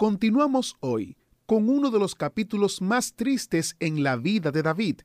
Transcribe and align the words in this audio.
Continuamos 0.00 0.76
hoy 0.80 1.18
con 1.44 1.68
uno 1.68 1.90
de 1.90 1.98
los 1.98 2.14
capítulos 2.14 2.80
más 2.80 3.12
tristes 3.12 3.76
en 3.80 4.02
la 4.02 4.16
vida 4.16 4.50
de 4.50 4.62
David. 4.62 5.02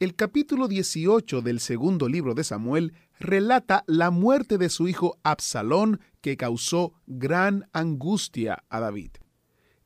El 0.00 0.16
capítulo 0.16 0.68
18 0.68 1.40
del 1.40 1.60
segundo 1.60 2.10
libro 2.10 2.34
de 2.34 2.44
Samuel 2.44 2.92
relata 3.18 3.84
la 3.86 4.10
muerte 4.10 4.58
de 4.58 4.68
su 4.68 4.86
hijo 4.86 5.16
Absalón 5.22 6.00
que 6.20 6.36
causó 6.36 6.92
gran 7.06 7.70
angustia 7.72 8.64
a 8.68 8.80
David. 8.80 9.12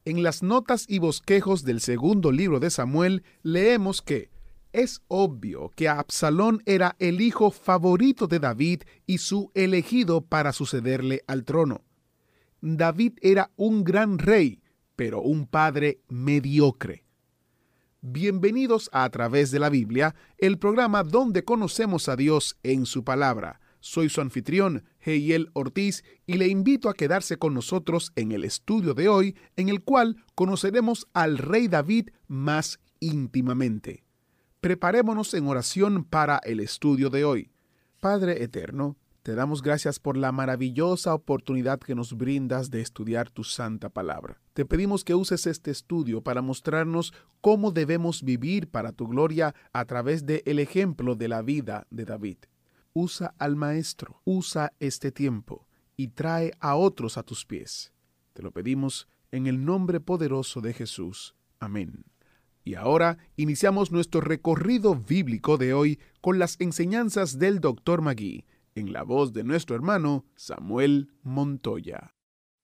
En 0.05 0.25
las 0.25 0.43
notas 0.43 0.87
y 0.89 0.99
bosquejos 0.99 1.63
del 1.63 1.81
segundo 1.81 2.33
libro 2.33 2.59
de 2.59 2.71
Samuel 2.71 3.23
leemos 3.45 4.03
que 4.03 4.29
es 4.73 5.03
obvio 5.07 5.71
que 5.77 5.89
Absalón 5.89 6.65
era 6.67 6.97
el 6.99 7.21
hijo 7.21 7.53
favorito 7.53 8.27
de 8.27 8.41
David 8.41 8.83
y 9.07 9.19
su 9.19 9.53
elegido 9.55 10.21
para 10.21 10.53
sucederle 10.53 11.23
al 11.29 11.45
trono. 11.45 11.85
David 12.65 13.15
era 13.23 13.51
un 13.57 13.83
gran 13.83 14.19
rey, 14.19 14.63
pero 14.95 15.21
un 15.21 15.49
padre 15.49 16.01
mediocre. 16.09 17.05
Bienvenidos 18.01 18.89
a 18.93 19.03
A 19.03 19.11
través 19.11 19.51
de 19.51 19.59
la 19.59 19.69
Biblia, 19.69 20.15
el 20.39 20.61
programa 20.61 21.03
donde 21.03 21.43
conocemos 21.43 22.09
a 22.09 22.15
Dios 22.15 22.57
en 22.63 22.87
su 22.87 23.03
palabra. 23.03 23.61
Soy 23.81 24.09
su 24.09 24.21
anfitrión, 24.21 24.85
Heiel 25.01 25.51
Ortiz, 25.55 26.05
y 26.25 26.35
le 26.35 26.47
invito 26.47 26.89
a 26.89 26.95
quedarse 26.95 27.37
con 27.37 27.53
nosotros 27.53 28.13
en 28.15 28.31
el 28.31 28.45
estudio 28.45 28.95
de 28.95 29.09
hoy, 29.09 29.37
en 29.57 29.69
el 29.69 29.83
cual 29.83 30.23
conoceremos 30.37 31.09
al 31.15 31.39
rey 31.39 31.67
David 31.67 32.11
más 32.29 32.79
íntimamente. 33.01 34.05
Preparémonos 34.61 35.35
en 35.35 35.49
oración 35.49 36.05
para 36.05 36.39
el 36.45 36.61
estudio 36.61 37.11
de 37.11 37.25
hoy. 37.25 37.51
Padre 37.99 38.45
Eterno, 38.45 38.97
te 39.23 39.37
damos 39.37 39.63
gracias 39.63 40.01
por 40.01 40.17
la 40.17 40.33
maravillosa 40.33 41.15
oportunidad 41.15 41.79
que 41.79 41.95
nos 41.95 42.17
brindas 42.17 42.71
de 42.71 42.81
estudiar 42.81 43.31
tu 43.31 43.45
santa 43.45 43.89
palabra. 43.89 44.41
Te 44.53 44.65
pedimos 44.65 45.05
que 45.05 45.15
uses 45.15 45.47
este 45.47 45.71
estudio 45.71 46.23
para 46.23 46.43
mostrarnos 46.43 47.15
cómo 47.41 47.71
debemos 47.71 48.25
vivir 48.25 48.69
para 48.69 48.91
tu 48.91 49.07
gloria 49.07 49.55
a 49.73 49.85
través 49.85 50.27
del 50.27 50.43
el 50.45 50.59
ejemplo 50.59 51.15
de 51.15 51.29
la 51.29 51.43
vida 51.43 51.87
de 51.91 52.05
David. 52.05 52.39
Usa 52.95 53.33
al 53.39 53.55
Maestro, 53.55 54.21
usa 54.25 54.73
este 54.81 55.13
tiempo 55.13 55.69
y 55.97 56.09
trae 56.09 56.53
a 56.59 56.75
otros 56.75 57.17
a 57.17 57.23
tus 57.23 57.47
pies. 57.47 57.93
Te 58.33 58.43
lo 58.43 58.51
pedimos 58.51 59.07
en 59.31 59.47
el 59.47 59.65
nombre 59.65 60.01
poderoso 60.01 60.61
de 60.61 60.73
Jesús. 60.73 61.37
Amén. 61.61 62.05
Y 62.65 62.75
ahora 62.75 63.19
iniciamos 63.37 63.93
nuestro 63.93 64.21
recorrido 64.21 64.97
bíblico 64.97 65.59
de 65.59 65.75
hoy 65.75 66.01
con 66.21 66.41
las 66.41 66.57
enseñanzas 66.61 67.39
del 67.39 67.61
Dr. 67.61 68.03
Magui 68.03 68.45
en 68.75 68.93
la 68.93 69.03
voz 69.03 69.33
de 69.33 69.45
nuestro 69.45 69.77
hermano 69.77 70.25
Samuel 70.37 71.11
Montoya. 71.23 72.15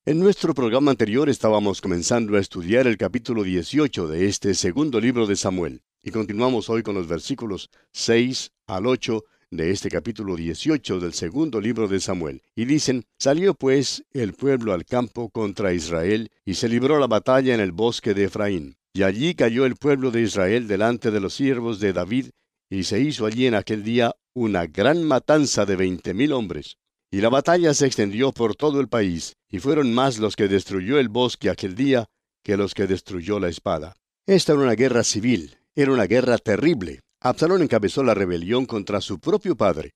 En 0.04 0.18
nuestro 0.18 0.54
programa 0.54 0.90
anterior 0.90 1.28
estábamos 1.28 1.80
comenzando 1.80 2.36
a 2.36 2.40
estudiar 2.40 2.86
el 2.86 2.96
capítulo 2.96 3.42
18 3.42 4.08
de 4.08 4.26
este 4.26 4.54
segundo 4.54 5.00
libro 5.00 5.26
de 5.26 5.36
Samuel, 5.36 5.82
y 6.02 6.10
continuamos 6.10 6.70
hoy 6.70 6.82
con 6.82 6.94
los 6.94 7.06
versículos 7.06 7.70
6 7.92 8.52
al 8.66 8.86
8 8.86 9.22
de 9.50 9.70
este 9.70 9.90
capítulo 9.90 10.36
18 10.36 11.00
del 11.00 11.12
segundo 11.12 11.60
libro 11.60 11.88
de 11.88 12.00
Samuel. 12.00 12.42
Y 12.54 12.64
dicen, 12.64 13.04
salió 13.18 13.54
pues 13.54 14.04
el 14.12 14.34
pueblo 14.34 14.72
al 14.72 14.84
campo 14.84 15.30
contra 15.30 15.72
Israel, 15.72 16.30
y 16.44 16.54
se 16.54 16.68
libró 16.68 16.98
la 16.98 17.06
batalla 17.06 17.54
en 17.54 17.60
el 17.60 17.72
bosque 17.72 18.14
de 18.14 18.24
Efraín. 18.24 18.76
Y 18.92 19.02
allí 19.02 19.34
cayó 19.34 19.66
el 19.66 19.76
pueblo 19.76 20.10
de 20.10 20.22
Israel 20.22 20.66
delante 20.68 21.10
de 21.10 21.20
los 21.20 21.34
siervos 21.34 21.80
de 21.80 21.92
David, 21.92 22.30
y 22.70 22.84
se 22.84 23.00
hizo 23.00 23.26
allí 23.26 23.46
en 23.46 23.54
aquel 23.54 23.82
día 23.82 24.14
una 24.38 24.66
gran 24.66 25.04
matanza 25.04 25.66
de 25.66 25.76
veinte 25.76 26.14
mil 26.14 26.32
hombres. 26.32 26.76
Y 27.10 27.20
la 27.20 27.28
batalla 27.28 27.72
se 27.74 27.86
extendió 27.86 28.32
por 28.32 28.54
todo 28.54 28.80
el 28.80 28.88
país, 28.88 29.34
y 29.48 29.60
fueron 29.60 29.94
más 29.94 30.18
los 30.18 30.36
que 30.36 30.48
destruyó 30.48 30.98
el 30.98 31.08
bosque 31.08 31.50
aquel 31.50 31.74
día 31.74 32.06
que 32.42 32.56
los 32.56 32.74
que 32.74 32.86
destruyó 32.86 33.40
la 33.40 33.48
espada. 33.48 33.94
Esta 34.26 34.52
era 34.52 34.62
una 34.62 34.74
guerra 34.74 35.04
civil, 35.04 35.56
era 35.74 35.92
una 35.92 36.04
guerra 36.04 36.38
terrible. 36.38 37.00
Absalón 37.20 37.62
encabezó 37.62 38.02
la 38.02 38.14
rebelión 38.14 38.66
contra 38.66 39.00
su 39.00 39.18
propio 39.18 39.56
padre. 39.56 39.92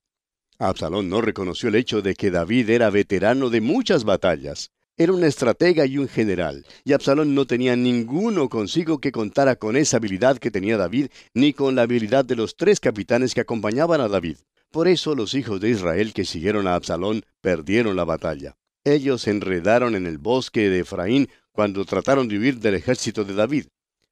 Absalón 0.59 1.09
no 1.09 1.21
reconoció 1.21 1.69
el 1.69 1.75
hecho 1.75 2.03
de 2.03 2.15
que 2.15 2.31
David 2.31 2.71
era 2.71 2.91
veterano 2.91 3.51
de 3.51 3.61
muchas 3.61 4.05
batallas. 4.05 4.71
Era 4.99 5.15
un 5.15 5.25
estratega 5.25 5.87
y 5.87 5.97
un 5.97 6.07
general, 6.07 6.67
y 6.85 6.93
Absalón 6.93 7.35
no 7.35 7.47
tenía 7.47 7.75
ninguno 7.77 8.51
consigo 8.51 8.99
que 8.99 9.11
contara 9.11 9.57
con 9.57 9.75
esa 9.75 9.97
habilidad 9.97 10.37
que 10.37 10.51
tenía 10.51 10.77
David, 10.77 11.07
ni 11.33 11.55
con 11.55 11.75
la 11.75 11.83
habilidad 11.83 12.27
de 12.27 12.37
los 12.37 12.57
tres 12.57 12.79
capitanes 12.79 13.33
que 13.33 13.41
acompañaban 13.41 14.03
a 14.03 14.09
David. 14.09 14.37
Por 14.71 14.89
eso 14.89 15.15
los 15.15 15.33
hijos 15.33 15.63
de 15.63 15.71
Israel 15.71 16.13
que 16.13 16.27
siguieron 16.27 16.67
a 16.67 16.75
Absalón 16.75 17.25
perdieron 17.41 17.97
la 17.97 18.05
batalla. 18.05 18.57
Ellos 18.85 19.23
se 19.23 19.31
enredaron 19.31 19.95
en 19.95 20.07
el 20.07 20.19
bosque 20.19 20.69
de 20.69 20.81
Efraín 20.81 21.31
cuando 21.53 21.87
trataron 21.87 22.29
de 22.29 22.39
huir 22.39 22.59
del 22.59 22.75
ejército 22.75 23.25
de 23.25 23.33
David. 23.33 23.67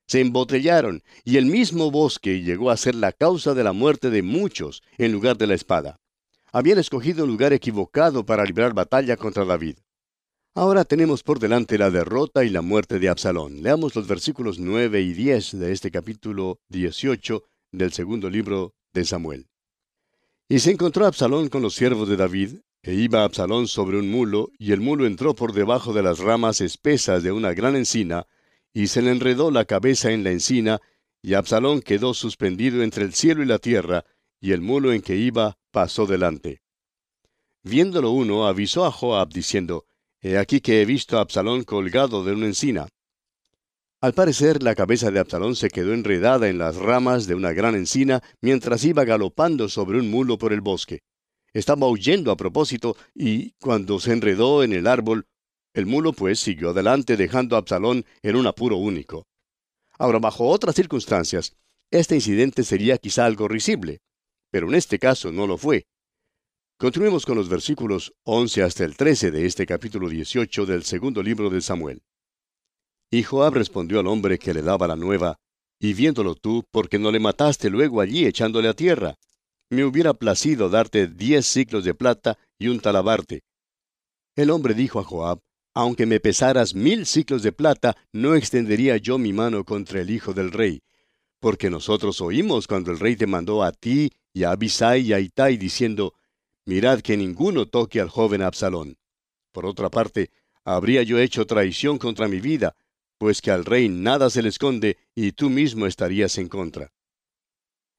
Se 0.07 0.21
embotellaron, 0.21 1.03
y 1.25 1.37
el 1.37 1.45
mismo 1.45 1.91
bosque 1.91 2.41
llegó 2.41 2.71
a 2.71 2.79
ser 2.79 2.95
la 2.95 3.13
causa 3.13 3.53
de 3.53 3.65
la 3.65 3.73
muerte 3.73 4.09
de 4.09 4.23
muchos 4.23 4.83
en 4.97 5.13
lugar 5.13 5.37
de 5.37 5.47
la 5.47 5.55
espada. 5.55 6.01
Habían 6.53 6.79
escogido 6.79 7.25
un 7.25 7.31
lugar 7.31 7.53
equivocado 7.53 8.25
para 8.25 8.45
librar 8.45 8.73
batalla 8.73 9.17
contra 9.17 9.45
David. 9.45 9.77
Ahora 10.55 10.85
tenemos 10.85 11.23
por 11.23 11.39
delante 11.39 11.79
la 11.79 11.91
derrota 11.91 12.45
y 12.45 12.51
la 12.51 12.61
muerte 12.61 12.99
de 12.99 13.09
Absalón. 13.09 13.63
Leamos 13.63 13.95
los 13.95 14.09
versículos 14.09 14.59
9 14.59 15.01
y 15.01 15.13
10 15.13 15.61
de 15.61 15.71
este 15.71 15.93
capítulo 15.93 16.59
18 16.71 17.45
del 17.71 17.93
segundo 17.93 18.29
libro 18.29 18.75
de 18.93 19.05
Samuel. 19.05 19.47
Y 20.49 20.59
se 20.59 20.73
encontró 20.73 21.07
Absalón 21.07 21.49
con 21.49 21.63
los 21.63 21.77
siervos 21.77 22.09
de 22.09 22.17
David, 22.17 22.57
e 22.83 22.95
iba 22.95 23.23
Absalón 23.23 23.69
sobre 23.69 23.97
un 23.97 24.11
mulo, 24.11 24.51
y 24.59 24.73
el 24.73 24.81
mulo 24.81 25.07
entró 25.07 25.37
por 25.37 25.53
debajo 25.53 25.93
de 25.93 26.03
las 26.03 26.19
ramas 26.19 26.61
espesas 26.61 27.23
de 27.23 27.31
una 27.31 27.53
gran 27.55 27.77
encina, 27.77 28.27
y 28.73 28.89
se 28.89 29.03
le 29.03 29.13
enredó 29.13 29.53
la 29.53 29.67
cabeza 29.67 30.11
en 30.11 30.25
la 30.25 30.33
encina, 30.33 30.81
y 31.23 31.35
Absalón 31.35 31.81
quedó 31.81 32.13
suspendido 32.13 32.83
entre 32.83 33.05
el 33.05 33.15
cielo 33.15 33.45
y 33.45 33.47
la 33.47 33.61
tierra, 33.61 34.05
y 34.41 34.51
el 34.51 34.63
mulo 34.63 34.93
en 34.93 35.01
que 35.01 35.15
iba 35.15 35.59
pasó 35.71 36.07
delante. 36.07 36.61
Viéndolo 37.63 38.11
uno, 38.11 38.49
avisó 38.49 38.85
a 38.85 38.91
Joab 38.91 39.29
diciendo, 39.29 39.85
He 40.23 40.37
aquí 40.37 40.61
que 40.61 40.83
he 40.83 40.85
visto 40.85 41.17
a 41.17 41.23
Absalón 41.23 41.65
colgado 41.65 42.23
de 42.25 42.33
una 42.33 42.47
encina. 42.47 42.89
Al 44.03 44.13
parecer, 44.13 44.63
la 44.63 44.75
cabeza 44.75 45.11
de 45.11 45.19
Absalón 45.19 45.57
se 45.57 45.71
quedó 45.71 45.95
enredada 45.95 46.49
en 46.49 46.59
las 46.59 46.77
ramas 46.77 47.27
de 47.27 47.35
una 47.35 47.53
gran 47.53 47.75
encina 47.75 48.23
mientras 48.43 48.85
iba 48.85 49.05
galopando 49.05 49.69
sobre 49.71 49.99
un 49.99 50.11
mulo 50.11 50.37
por 50.37 50.53
el 50.53 50.61
bosque. 50.61 51.01
Estaba 51.55 51.89
huyendo 51.89 52.31
a 52.31 52.37
propósito, 52.37 52.97
y 53.15 53.53
cuando 53.53 53.99
se 53.99 54.13
enredó 54.13 54.63
en 54.63 54.75
el 54.75 54.87
árbol, 54.87 55.27
el 55.73 55.87
mulo 55.87 56.13
pues 56.13 56.39
siguió 56.39 56.71
adelante 56.71 57.17
dejando 57.17 57.57
a 57.57 57.61
Absalón 57.61 58.05
en 58.23 58.37
un 58.37 58.47
apuro 58.47 58.77
único. 58.77 59.27
Ahora, 59.99 60.19
bajo 60.19 60.49
otras 60.49 60.75
circunstancias, 60.75 61.57
este 61.91 62.15
incidente 62.15 62.63
sería 62.63 62.99
quizá 62.99 63.25
algo 63.25 63.49
risible, 63.49 64.01
pero 64.51 64.69
en 64.69 64.75
este 64.75 64.99
caso 64.99 65.33
no 65.33 65.47
lo 65.47 65.57
fue. 65.57 65.87
Continuemos 66.81 67.27
con 67.27 67.37
los 67.37 67.51
versículos 67.51 68.15
11 68.25 68.63
hasta 68.63 68.87
el 68.87 68.97
13 68.97 69.31
de 69.31 69.45
este 69.45 69.67
capítulo 69.67 70.09
18 70.09 70.65
del 70.65 70.83
segundo 70.83 71.23
libro 71.23 71.51
de 71.51 71.61
Samuel. 71.61 72.01
Y 73.11 73.23
Joab 73.23 73.53
respondió 73.53 74.01
al 74.01 74.07
hombre 74.07 74.39
que 74.39 74.55
le 74.55 74.63
daba 74.63 74.89
la 74.89 74.97
nueva, 74.97 75.37
y 75.79 75.93
viéndolo 75.93 76.37
tú, 76.37 76.65
porque 76.71 76.99
no 76.99 77.13
le 77.13 77.21
mataste 77.21 77.69
luego 77.69 78.01
allí 78.01 78.25
echándole 78.25 78.67
a 78.67 78.73
tierra? 78.73 79.17
Me 79.69 79.85
hubiera 79.85 80.15
placido 80.15 80.71
darte 80.71 81.07
diez 81.07 81.45
ciclos 81.45 81.85
de 81.85 81.93
plata 81.93 82.39
y 82.59 82.69
un 82.69 82.81
talabarte. 82.81 83.43
El 84.35 84.49
hombre 84.49 84.73
dijo 84.73 85.01
a 85.01 85.05
Joab, 85.05 85.41
aunque 85.75 86.07
me 86.07 86.19
pesaras 86.19 86.75
mil 86.75 87.05
ciclos 87.05 87.43
de 87.43 87.53
plata, 87.53 87.95
no 88.15 88.35
extendería 88.35 88.97
yo 88.97 89.19
mi 89.19 89.35
mano 89.35 89.65
contra 89.65 90.01
el 90.01 90.09
hijo 90.09 90.33
del 90.33 90.51
rey, 90.51 90.83
porque 91.41 91.69
nosotros 91.69 92.23
oímos 92.23 92.67
cuando 92.67 92.91
el 92.91 92.99
rey 92.99 93.17
te 93.17 93.27
mandó 93.27 93.65
a 93.65 93.71
ti 93.71 94.11
y 94.33 94.45
a 94.45 94.53
Abisai 94.53 95.03
y 95.03 95.13
a 95.13 95.21
Itai 95.21 95.59
diciendo, 95.59 96.15
Mirad 96.71 97.01
que 97.01 97.17
ninguno 97.17 97.67
toque 97.67 98.01
al 98.01 98.09
joven 98.09 98.43
Absalón. 98.43 98.97
Por 99.51 99.67
otra 99.67 99.91
parte, 99.91 100.31
habría 100.65 101.03
yo 101.03 101.19
hecho 101.19 101.45
traición 101.45 101.99
contra 101.99 102.29
mi 102.29 102.39
vida, 102.39 102.77
pues 103.19 103.43
que 103.43 103.51
al 103.51 103.65
rey 103.65 103.89
nada 103.89 104.31
se 104.31 104.41
le 104.41 104.51
esconde 104.51 104.97
y 105.17 105.33
tú 105.33 105.51
mismo 105.51 105.87
estarías 105.87 106.39
en 106.39 106.49
contra. 106.49 106.93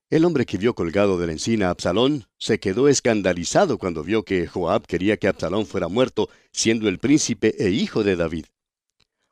El 0.09 0.23
hombre 0.23 0.45
que 0.45 0.57
vio 0.57 0.73
colgado 0.73 1.17
de 1.17 1.27
la 1.27 1.33
encina 1.33 1.67
a 1.67 1.71
Absalón 1.71 2.27
se 2.37 2.61
quedó 2.61 2.87
escandalizado 2.87 3.77
cuando 3.77 4.05
vio 4.05 4.23
que 4.23 4.47
Joab 4.47 4.87
quería 4.87 5.17
que 5.17 5.27
Absalón 5.27 5.65
fuera 5.65 5.89
muerto, 5.89 6.29
siendo 6.53 6.87
el 6.87 6.97
príncipe 6.97 7.53
e 7.59 7.71
hijo 7.71 8.05
de 8.05 8.15
David. 8.15 8.45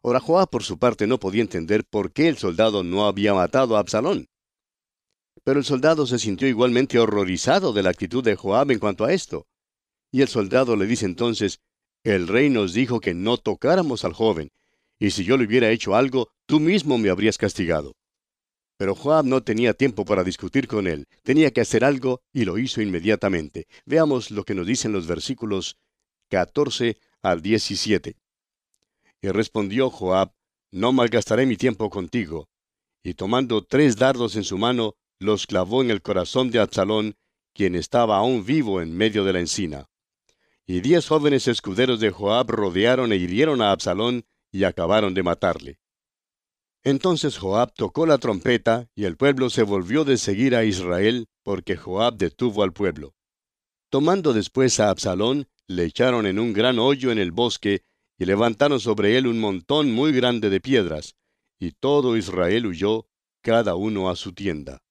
Ahora 0.04 0.20
Joab 0.20 0.50
por 0.50 0.64
su 0.64 0.78
parte 0.78 1.08
no 1.08 1.18
podía 1.18 1.44
entender 1.44 1.86
por 1.86 2.12
qué 2.12 2.28
el 2.28 2.38
soldado 2.38 2.84
no 2.84 3.06
había 3.08 3.34
matado 3.34 3.78
a 3.78 3.80
Absalón. 3.80 4.28
Pero 5.50 5.62
el 5.62 5.66
soldado 5.66 6.06
se 6.06 6.20
sintió 6.20 6.48
igualmente 6.48 7.00
horrorizado 7.00 7.74
de 7.74 7.82
la 7.82 7.90
actitud 7.90 8.24
de 8.24 8.36
Joab 8.36 8.70
en 8.70 8.78
cuanto 8.78 9.04
a 9.04 9.14
esto. 9.14 9.48
Y 10.12 10.22
el 10.22 10.28
soldado 10.28 10.76
le 10.76 10.86
dice 10.86 11.08
entonces, 11.08 11.60
el 12.04 12.28
rey 12.28 12.52
nos 12.52 12.72
dijo 12.72 13.00
que 13.00 13.16
no 13.16 13.38
tocáramos 13.38 14.06
al 14.06 14.14
joven, 14.14 14.52
y 15.00 15.10
si 15.10 15.24
yo 15.24 15.38
le 15.38 15.46
hubiera 15.46 15.72
hecho 15.72 15.96
algo, 15.96 16.30
tú 16.46 16.60
mismo 16.60 17.00
me 17.00 17.10
habrías 17.10 17.40
castigado. 17.40 17.96
Pero 18.78 18.94
Joab 18.94 19.26
no 19.26 19.42
tenía 19.42 19.74
tiempo 19.74 20.06
para 20.06 20.24
discutir 20.24 20.68
con 20.68 20.86
él, 20.86 21.08
tenía 21.24 21.50
que 21.50 21.62
hacer 21.62 21.84
algo 21.84 22.22
y 22.32 22.46
lo 22.46 22.60
hizo 22.60 22.84
inmediatamente. 22.84 23.66
Veamos 23.88 24.30
lo 24.30 24.44
que 24.44 24.54
nos 24.54 24.68
dicen 24.68 24.92
los 24.92 25.08
versículos 25.08 25.80
14 26.30 26.96
al 27.24 27.42
17. 27.42 28.16
Y 29.24 29.30
respondió 29.30 29.90
Joab, 29.90 30.32
No 30.70 30.94
malgastaré 30.94 31.48
mi 31.48 31.58
tiempo 31.58 31.90
contigo. 31.90 32.50
Y 33.02 33.16
tomando 33.16 33.64
tres 33.64 33.96
dardos 33.96 34.36
en 34.36 34.44
su 34.44 34.56
mano, 34.60 34.94
los 35.20 35.46
clavó 35.46 35.82
en 35.82 35.92
el 35.92 36.02
corazón 36.02 36.50
de 36.50 36.60
Absalón, 36.60 37.16
quien 37.54 37.76
estaba 37.76 38.18
aún 38.18 38.46
vivo 38.46 38.82
en 38.82 38.96
medio 38.96 39.24
de 39.26 39.34
la 39.34 39.40
encina. 39.40 39.90
Y 40.66 40.82
diez 40.82 41.08
jóvenes 41.08 41.48
escuderos 41.48 42.00
de 42.00 42.12
Joab 42.12 42.50
rodearon 42.50 43.12
e 43.12 43.18
hirieron 43.18 43.62
a 43.62 43.72
Absalón 43.72 44.26
y 44.52 44.64
acabaron 44.64 45.14
de 45.14 45.24
matarle. 45.24 45.80
Entonces 46.84 47.38
Joab 47.38 47.74
tocó 47.74 48.06
la 48.06 48.18
trompeta, 48.18 48.88
y 48.96 49.04
el 49.04 49.18
pueblo 49.18 49.50
se 49.50 49.64
volvió 49.64 50.06
de 50.06 50.18
seguir 50.18 50.56
a 50.56 50.64
Israel, 50.64 51.28
porque 51.44 51.76
Joab 51.76 52.16
detuvo 52.18 52.64
al 52.64 52.72
pueblo. 52.72 53.14
Tomando 53.90 54.34
después 54.34 54.80
a 54.80 54.90
Absalón, 54.90 55.48
le 55.68 55.84
echaron 55.84 56.26
en 56.26 56.40
un 56.40 56.54
gran 56.54 56.80
hoyo 56.80 57.12
en 57.12 57.20
el 57.20 57.32
bosque, 57.32 57.84
y 58.18 58.26
levantaron 58.26 58.80
sobre 58.80 59.18
él 59.18 59.28
un 59.28 59.40
montón 59.40 59.92
muy 59.92 60.12
grande 60.12 60.50
de 60.50 60.62
piedras, 60.62 61.16
y 61.60 61.72
todo 61.72 62.16
Israel 62.16 62.68
huyó, 62.68 63.08
cada 63.42 63.76
uno 63.76 64.10
a 64.10 64.16
su 64.16 64.34
tienda. 64.34 64.82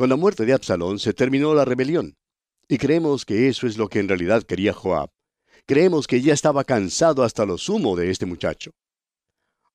Con 0.00 0.08
la 0.08 0.16
muerte 0.16 0.46
de 0.46 0.54
Absalón 0.54 0.98
se 0.98 1.12
terminó 1.12 1.52
la 1.52 1.66
rebelión, 1.66 2.16
y 2.66 2.78
creemos 2.78 3.26
que 3.26 3.48
eso 3.48 3.66
es 3.66 3.76
lo 3.76 3.90
que 3.90 3.98
en 3.98 4.08
realidad 4.08 4.44
quería 4.44 4.72
Joab. 4.72 5.10
Creemos 5.66 6.06
que 6.06 6.22
ya 6.22 6.32
estaba 6.32 6.64
cansado 6.64 7.22
hasta 7.22 7.44
lo 7.44 7.58
sumo 7.58 7.94
de 7.96 8.10
este 8.10 8.24
muchacho. 8.24 8.70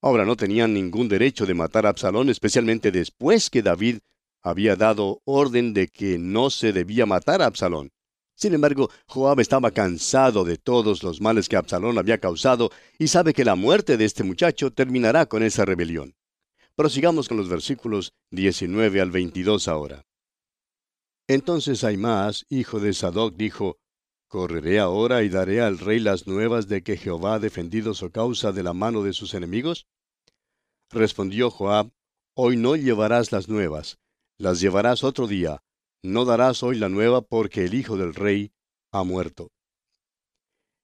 Ahora 0.02 0.26
no 0.26 0.36
tenían 0.36 0.74
ningún 0.74 1.08
derecho 1.08 1.46
de 1.46 1.54
matar 1.54 1.86
a 1.86 1.90
Absalón, 1.90 2.32
especialmente 2.32 2.92
después 2.92 3.52
que 3.52 3.62
David 3.62 4.00
había 4.42 4.76
dado 4.76 5.22
orden 5.26 5.76
de 5.76 5.90
que 5.90 6.18
no 6.18 6.50
se 6.50 6.74
debía 6.74 7.06
matar 7.06 7.44
a 7.44 7.46
Absalón. 7.46 7.92
Sin 8.34 8.56
embargo, 8.56 8.90
Joab 9.06 9.42
estaba 9.42 9.70
cansado 9.70 10.44
de 10.44 10.58
todos 10.58 11.04
los 11.04 11.22
males 11.22 11.48
que 11.48 11.56
Absalón 11.56 12.00
había 12.00 12.18
causado 12.18 12.72
y 12.98 13.10
sabe 13.10 13.36
que 13.36 13.46
la 13.46 13.54
muerte 13.54 13.96
de 13.96 14.06
este 14.06 14.24
muchacho 14.24 14.72
terminará 14.72 15.28
con 15.28 15.44
esa 15.44 15.66
rebelión. 15.66 16.16
Prosigamos 16.76 17.28
con 17.28 17.38
los 17.38 17.48
versículos 17.48 18.16
19 18.32 19.02
al 19.02 19.12
22 19.12 19.68
ahora. 19.68 20.04
Entonces 21.28 21.84
Aimás, 21.84 22.46
hijo 22.50 22.80
de 22.80 22.94
Sadoc, 22.94 23.36
dijo, 23.36 23.78
¿Correré 24.28 24.80
ahora 24.80 25.24
y 25.24 25.30
daré 25.30 25.62
al 25.62 25.80
rey 25.80 26.00
las 26.00 26.28
nuevas 26.28 26.68
de 26.68 26.84
que 26.84 26.98
Jehová 26.98 27.36
ha 27.36 27.40
defendido 27.40 27.94
su 27.94 28.12
causa 28.12 28.52
de 28.52 28.64
la 28.64 28.74
mano 28.74 29.02
de 29.02 29.14
sus 29.14 29.34
enemigos? 29.34 29.88
Respondió 30.92 31.50
Joab, 31.50 31.92
Hoy 32.36 32.58
no 32.58 32.76
llevarás 32.76 33.32
las 33.32 33.48
nuevas, 33.48 33.98
las 34.38 34.60
llevarás 34.60 35.04
otro 35.04 35.26
día, 35.26 35.64
no 36.04 36.26
darás 36.26 36.64
hoy 36.64 36.78
la 36.78 36.90
nueva 36.90 37.22
porque 37.22 37.64
el 37.64 37.74
hijo 37.74 37.98
del 37.98 38.14
rey 38.14 38.52
ha 38.92 39.04
muerto. 39.04 39.52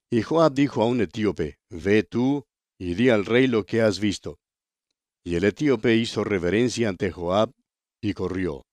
Y 0.10 0.24
Joab 0.24 0.54
dijo 0.54 0.82
a 0.82 0.88
un 0.88 1.02
etíope, 1.02 1.60
Ve 1.70 2.04
tú 2.04 2.46
y 2.80 2.96
di 2.96 3.10
al 3.10 3.26
rey 3.26 3.48
lo 3.48 3.66
que 3.66 3.82
has 3.82 4.00
visto. 4.00 4.40
Y 5.24 5.36
el 5.36 5.44
etíope 5.44 5.96
hizo 5.96 6.24
reverencia 6.24 6.90
ante 6.90 7.12
Joab 7.12 7.52
y 8.02 8.14
corrió. 8.14 8.66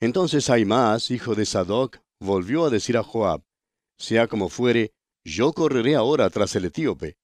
Entonces 0.00 0.48
Aimás, 0.48 1.10
hijo 1.10 1.34
de 1.34 1.44
Sadoc, 1.44 1.98
volvió 2.20 2.64
a 2.64 2.70
decir 2.70 2.96
a 2.96 3.02
Joab, 3.02 3.42
Sea 3.98 4.28
como 4.28 4.48
fuere, 4.48 4.92
yo 5.24 5.52
correré 5.52 5.94
ahora 5.94 6.30
tras 6.30 6.56
el 6.56 6.64
etíope. 6.64 7.18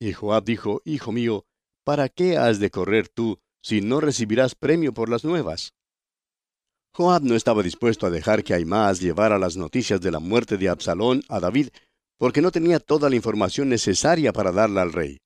Y 0.00 0.14
Joab 0.14 0.44
dijo, 0.44 0.80
Hijo 0.86 1.12
mío, 1.12 1.44
¿para 1.84 2.08
qué 2.08 2.38
has 2.38 2.58
de 2.58 2.70
correr 2.70 3.08
tú 3.08 3.38
si 3.62 3.82
no 3.82 4.00
recibirás 4.00 4.54
premio 4.54 4.94
por 4.94 5.10
las 5.10 5.24
nuevas? 5.24 5.74
Joab 6.94 7.22
no 7.22 7.34
estaba 7.34 7.62
dispuesto 7.62 8.06
a 8.06 8.10
dejar 8.10 8.42
que 8.44 8.54
Aimás 8.54 9.00
llevara 9.00 9.38
las 9.38 9.56
noticias 9.56 10.00
de 10.00 10.10
la 10.10 10.18
muerte 10.18 10.56
de 10.56 10.70
Absalón 10.70 11.22
a 11.28 11.38
David, 11.38 11.68
porque 12.18 12.40
no 12.40 12.50
tenía 12.50 12.80
toda 12.80 13.10
la 13.10 13.16
información 13.16 13.68
necesaria 13.68 14.32
para 14.32 14.52
darla 14.52 14.82
al 14.82 14.92
rey. 14.92 15.21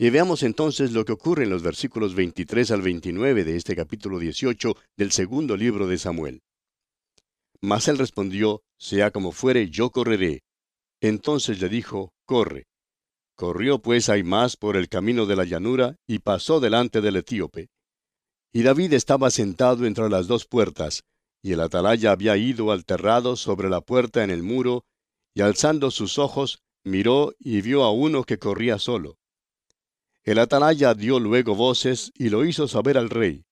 Y 0.00 0.10
veamos 0.10 0.44
entonces 0.44 0.92
lo 0.92 1.04
que 1.04 1.10
ocurre 1.12 1.42
en 1.42 1.50
los 1.50 1.64
versículos 1.64 2.14
23 2.14 2.70
al 2.70 2.82
29 2.82 3.42
de 3.42 3.56
este 3.56 3.74
capítulo 3.74 4.20
18 4.20 4.76
del 4.96 5.10
segundo 5.10 5.56
libro 5.56 5.88
de 5.88 5.98
Samuel. 5.98 6.42
Mas 7.60 7.88
él 7.88 7.98
respondió, 7.98 8.62
sea 8.78 9.10
como 9.10 9.32
fuere, 9.32 9.68
yo 9.70 9.90
correré. 9.90 10.44
Entonces 11.00 11.60
le 11.60 11.68
dijo, 11.68 12.12
corre. 12.24 12.68
Corrió 13.34 13.80
pues 13.80 14.08
Aimás 14.08 14.56
por 14.56 14.76
el 14.76 14.88
camino 14.88 15.26
de 15.26 15.34
la 15.34 15.44
llanura 15.44 15.96
y 16.06 16.20
pasó 16.20 16.60
delante 16.60 17.00
del 17.00 17.16
etíope. 17.16 17.68
Y 18.52 18.62
David 18.62 18.92
estaba 18.92 19.30
sentado 19.30 19.84
entre 19.84 20.08
las 20.08 20.28
dos 20.28 20.46
puertas, 20.46 21.02
y 21.42 21.52
el 21.52 21.60
atalaya 21.60 22.12
había 22.12 22.36
ido 22.36 22.70
al 22.70 22.84
terrado 22.84 23.34
sobre 23.34 23.68
la 23.68 23.80
puerta 23.80 24.22
en 24.22 24.30
el 24.30 24.44
muro, 24.44 24.84
y 25.34 25.40
alzando 25.40 25.90
sus 25.90 26.18
ojos, 26.18 26.60
miró 26.84 27.34
y 27.40 27.62
vio 27.62 27.82
a 27.82 27.90
uno 27.90 28.22
que 28.22 28.38
corría 28.38 28.78
solo. 28.78 29.18
El 30.28 30.38
atalaya 30.40 30.92
dio 30.92 31.18
luego 31.20 31.54
voces 31.54 32.12
y 32.14 32.28
lo 32.28 32.44
hizo 32.44 32.68
saber 32.68 32.98
al 32.98 33.08
rey. 33.08 33.46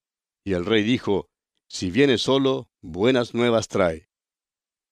Y 0.44 0.52
el 0.52 0.66
rey 0.66 0.82
dijo, 0.82 1.30
Si 1.70 1.90
viene 1.90 2.18
solo, 2.18 2.68
buenas 2.82 3.32
nuevas 3.32 3.68
trae. 3.68 4.10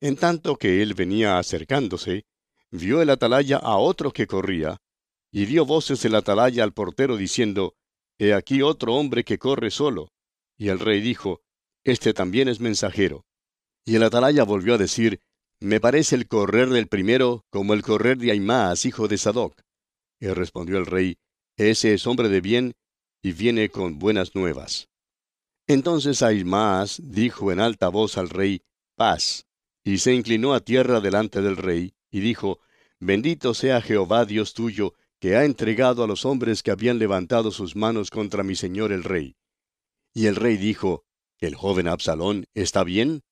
En 0.00 0.16
tanto 0.16 0.56
que 0.56 0.80
él 0.80 0.94
venía 0.94 1.36
acercándose, 1.36 2.24
vio 2.70 3.02
el 3.02 3.10
atalaya 3.10 3.58
a 3.58 3.76
otro 3.76 4.12
que 4.12 4.26
corría, 4.26 4.78
y 5.30 5.44
dio 5.44 5.66
voces 5.66 6.02
el 6.06 6.14
atalaya 6.14 6.64
al 6.64 6.72
portero 6.72 7.18
diciendo, 7.18 7.74
He 8.18 8.32
aquí 8.32 8.62
otro 8.62 8.94
hombre 8.94 9.22
que 9.22 9.38
corre 9.38 9.70
solo. 9.70 10.08
Y 10.56 10.68
el 10.68 10.78
rey 10.78 11.02
dijo, 11.02 11.42
Este 11.84 12.14
también 12.14 12.48
es 12.48 12.60
mensajero. 12.60 13.26
Y 13.84 13.96
el 13.96 14.04
atalaya 14.04 14.44
volvió 14.44 14.76
a 14.76 14.78
decir, 14.78 15.20
Me 15.60 15.80
parece 15.80 16.14
el 16.14 16.28
correr 16.28 16.70
del 16.70 16.88
primero 16.88 17.44
como 17.50 17.74
el 17.74 17.82
correr 17.82 18.16
de 18.16 18.30
Aimás, 18.30 18.86
hijo 18.86 19.06
de 19.06 19.18
Sadoc. 19.18 19.60
Y 20.18 20.28
respondió 20.28 20.78
el 20.78 20.86
rey, 20.86 21.18
Ese 21.56 21.94
es 21.94 22.06
hombre 22.06 22.28
de 22.28 22.40
bien, 22.40 22.74
y 23.22 23.32
viene 23.32 23.68
con 23.68 23.98
buenas 23.98 24.34
nuevas. 24.34 24.88
Entonces 25.66 26.22
Aimás 26.22 27.00
dijo 27.02 27.52
en 27.52 27.60
alta 27.60 27.88
voz 27.88 28.18
al 28.18 28.28
rey, 28.28 28.62
Paz, 28.96 29.46
y 29.82 29.98
se 29.98 30.14
inclinó 30.14 30.54
a 30.54 30.60
tierra 30.60 31.00
delante 31.00 31.40
del 31.40 31.56
rey, 31.56 31.94
y 32.10 32.20
dijo, 32.20 32.60
Bendito 33.00 33.54
sea 33.54 33.80
Jehová 33.80 34.24
Dios 34.24 34.54
tuyo, 34.54 34.94
que 35.20 35.36
ha 35.36 35.44
entregado 35.44 36.04
a 36.04 36.06
los 36.06 36.24
hombres 36.24 36.62
que 36.62 36.70
habían 36.70 36.98
levantado 36.98 37.50
sus 37.50 37.76
manos 37.76 38.10
contra 38.10 38.42
mi 38.42 38.56
señor 38.56 38.92
el 38.92 39.04
rey. 39.04 39.36
Y 40.12 40.26
el 40.26 40.36
rey 40.36 40.56
dijo, 40.56 41.04
¿El 41.38 41.54
joven 41.54 41.88
Absalón 41.88 42.46
está 42.54 42.84
bien? 42.84 43.22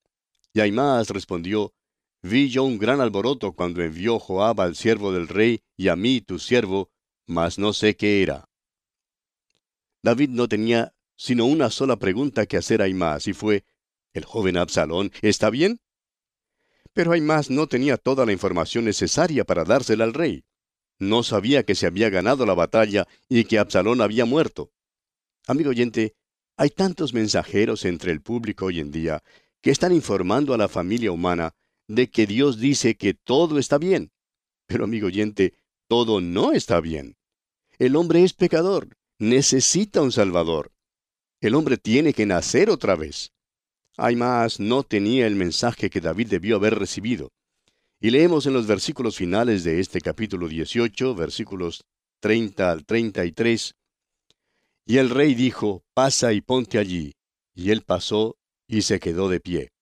Y 0.55 0.61
Aimás 0.61 1.11
respondió, 1.11 1.75
Vi 2.23 2.49
yo 2.50 2.64
un 2.64 2.79
gran 2.79 3.00
alboroto 3.00 3.52
cuando 3.52 3.83
envió 3.83 4.19
Joab 4.19 4.61
al 4.61 4.76
siervo 4.76 5.12
del 5.12 5.29
rey 5.29 5.61
y 5.76 5.88
a 5.88 5.97
mí, 5.97 6.21
tu 6.21 6.38
siervo, 6.38 6.91
mas 7.26 7.59
no 7.59 7.73
sé 7.73 7.97
qué 7.97 8.23
era. 8.23 8.49
David 10.02 10.31
no 10.31 10.49
tenía 10.49 10.95
sino 11.17 11.47
una 11.47 11.71
sola 11.71 11.97
pregunta 11.97 12.47
que 12.47 12.57
hacer 12.57 12.83
a 12.83 12.87
Aimás, 12.87 13.29
y 13.29 13.33
fue, 13.33 13.64
¿El 14.12 14.25
joven 14.25 14.57
Absalón 14.57 15.11
está 15.23 15.50
bien? 15.50 15.81
Pero 16.93 17.12
Aimás 17.12 17.49
no 17.49 17.67
tenía 17.67 17.97
toda 17.97 18.26
la 18.26 18.33
información 18.33 18.85
necesaria 18.85 19.45
para 19.45 19.64
dársela 19.64 20.05
al 20.05 20.12
rey. 20.12 20.45
No 20.99 21.23
sabía 21.23 21.62
que 21.62 21.75
se 21.75 21.87
había 21.87 22.11
ganado 22.11 22.45
la 22.45 22.55
batalla 22.55 23.07
y 23.29 23.45
que 23.45 23.59
Absalón 23.59 24.02
había 24.02 24.25
muerto. 24.25 24.71
Amigo 25.47 25.71
oyente, 25.71 26.14
hay 26.57 26.71
tantos 26.71 27.14
mensajeros 27.14 27.85
entre 27.87 28.12
el 28.12 28.21
público 28.21 28.67
hoy 28.67 28.81
en 28.81 28.91
día 28.91 29.23
que 29.62 29.71
están 29.71 29.93
informando 29.93 30.52
a 30.52 30.59
la 30.59 30.69
familia 30.69 31.12
humana 31.12 31.55
de 31.88 32.11
que 32.11 32.26
Dios 32.26 32.59
dice 32.59 32.97
que 32.97 33.14
todo 33.14 33.59
está 33.59 33.79
bien. 33.79 34.12
Pero 34.67 34.85
amigo 34.85 35.07
oyente, 35.07 35.55
todo 35.89 36.21
no 36.21 36.53
está 36.53 36.81
bien. 36.81 37.17
El 37.79 37.97
hombre 37.97 38.23
es 38.23 38.33
pecador, 38.33 38.97
necesita 39.19 40.03
un 40.03 40.12
Salvador. 40.12 40.73
El 41.41 41.55
hombre 41.55 41.77
tiene 41.77 42.12
que 42.12 42.27
nacer 42.27 42.71
otra 42.71 42.97
vez. 42.97 43.33
Hay 43.97 44.17
más, 44.17 44.61
no 44.61 44.85
tenía 44.85 45.27
el 45.27 45.35
mensaje 45.35 45.91
que 45.91 46.01
David 46.01 46.29
debió 46.29 46.57
haber 46.57 46.79
recibido. 46.79 47.33
Y 48.01 48.11
leemos 48.11 48.47
en 48.47 48.53
los 48.53 48.67
versículos 48.67 49.17
finales 49.17 49.65
de 49.65 49.81
este 49.81 50.01
capítulo 50.01 50.49
18, 50.49 51.15
versículos 51.15 51.85
30 52.21 52.71
al 52.71 52.85
33. 52.85 53.75
Y 54.87 54.97
el 54.99 55.11
rey 55.11 55.35
dijo, 55.35 55.85
pasa 55.95 56.33
y 56.33 56.41
ponte 56.41 56.79
allí. 56.79 57.15
Y 57.55 57.71
él 57.71 57.83
pasó 57.83 58.37
y 58.67 58.83
se 58.83 58.99
quedó 58.99 59.29
de 59.29 59.41
pie. 59.41 59.73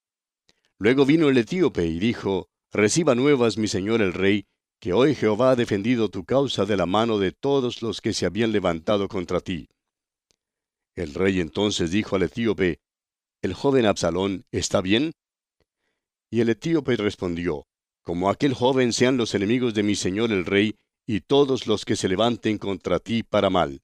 Luego 0.78 1.07
vino 1.07 1.28
el 1.28 1.38
etíope 1.38 1.87
y 1.87 1.99
dijo, 1.99 2.49
reciba 2.73 3.14
nuevas 3.14 3.59
mi 3.59 3.69
señor 3.69 4.02
el 4.02 4.12
rey, 4.12 4.47
que 4.80 4.94
hoy 4.94 5.14
Jehová 5.14 5.50
ha 5.50 5.56
defendido 5.56 6.08
tu 6.08 6.25
causa 6.25 6.64
de 6.64 6.76
la 6.76 6.87
mano 6.87 7.18
de 7.18 7.32
todos 7.32 7.82
los 7.82 8.00
que 8.00 8.14
se 8.14 8.25
habían 8.25 8.50
levantado 8.50 9.08
contra 9.08 9.40
ti. 9.40 9.68
El 10.96 11.12
rey 11.12 11.40
entonces 11.40 11.90
dijo 11.90 12.16
al 12.16 12.22
etíope, 12.22 12.80
¿El 13.42 13.52
joven 13.52 13.84
Absalón 13.84 14.44
está 14.50 14.80
bien? 14.80 15.12
Y 16.30 16.40
el 16.40 16.49
etíope 16.49 16.96
respondió, 16.96 17.66
Como 18.02 18.30
aquel 18.30 18.54
joven 18.54 18.94
sean 18.94 19.18
los 19.18 19.34
enemigos 19.34 19.75
de 19.75 19.82
mi 19.82 19.94
señor 19.94 20.32
el 20.32 20.46
rey, 20.46 20.75
y 21.06 21.20
todos 21.20 21.66
los 21.66 21.84
que 21.84 21.96
se 21.96 22.08
levanten 22.08 22.56
contra 22.56 23.00
ti 23.00 23.22
para 23.22 23.50
mal. 23.50 23.82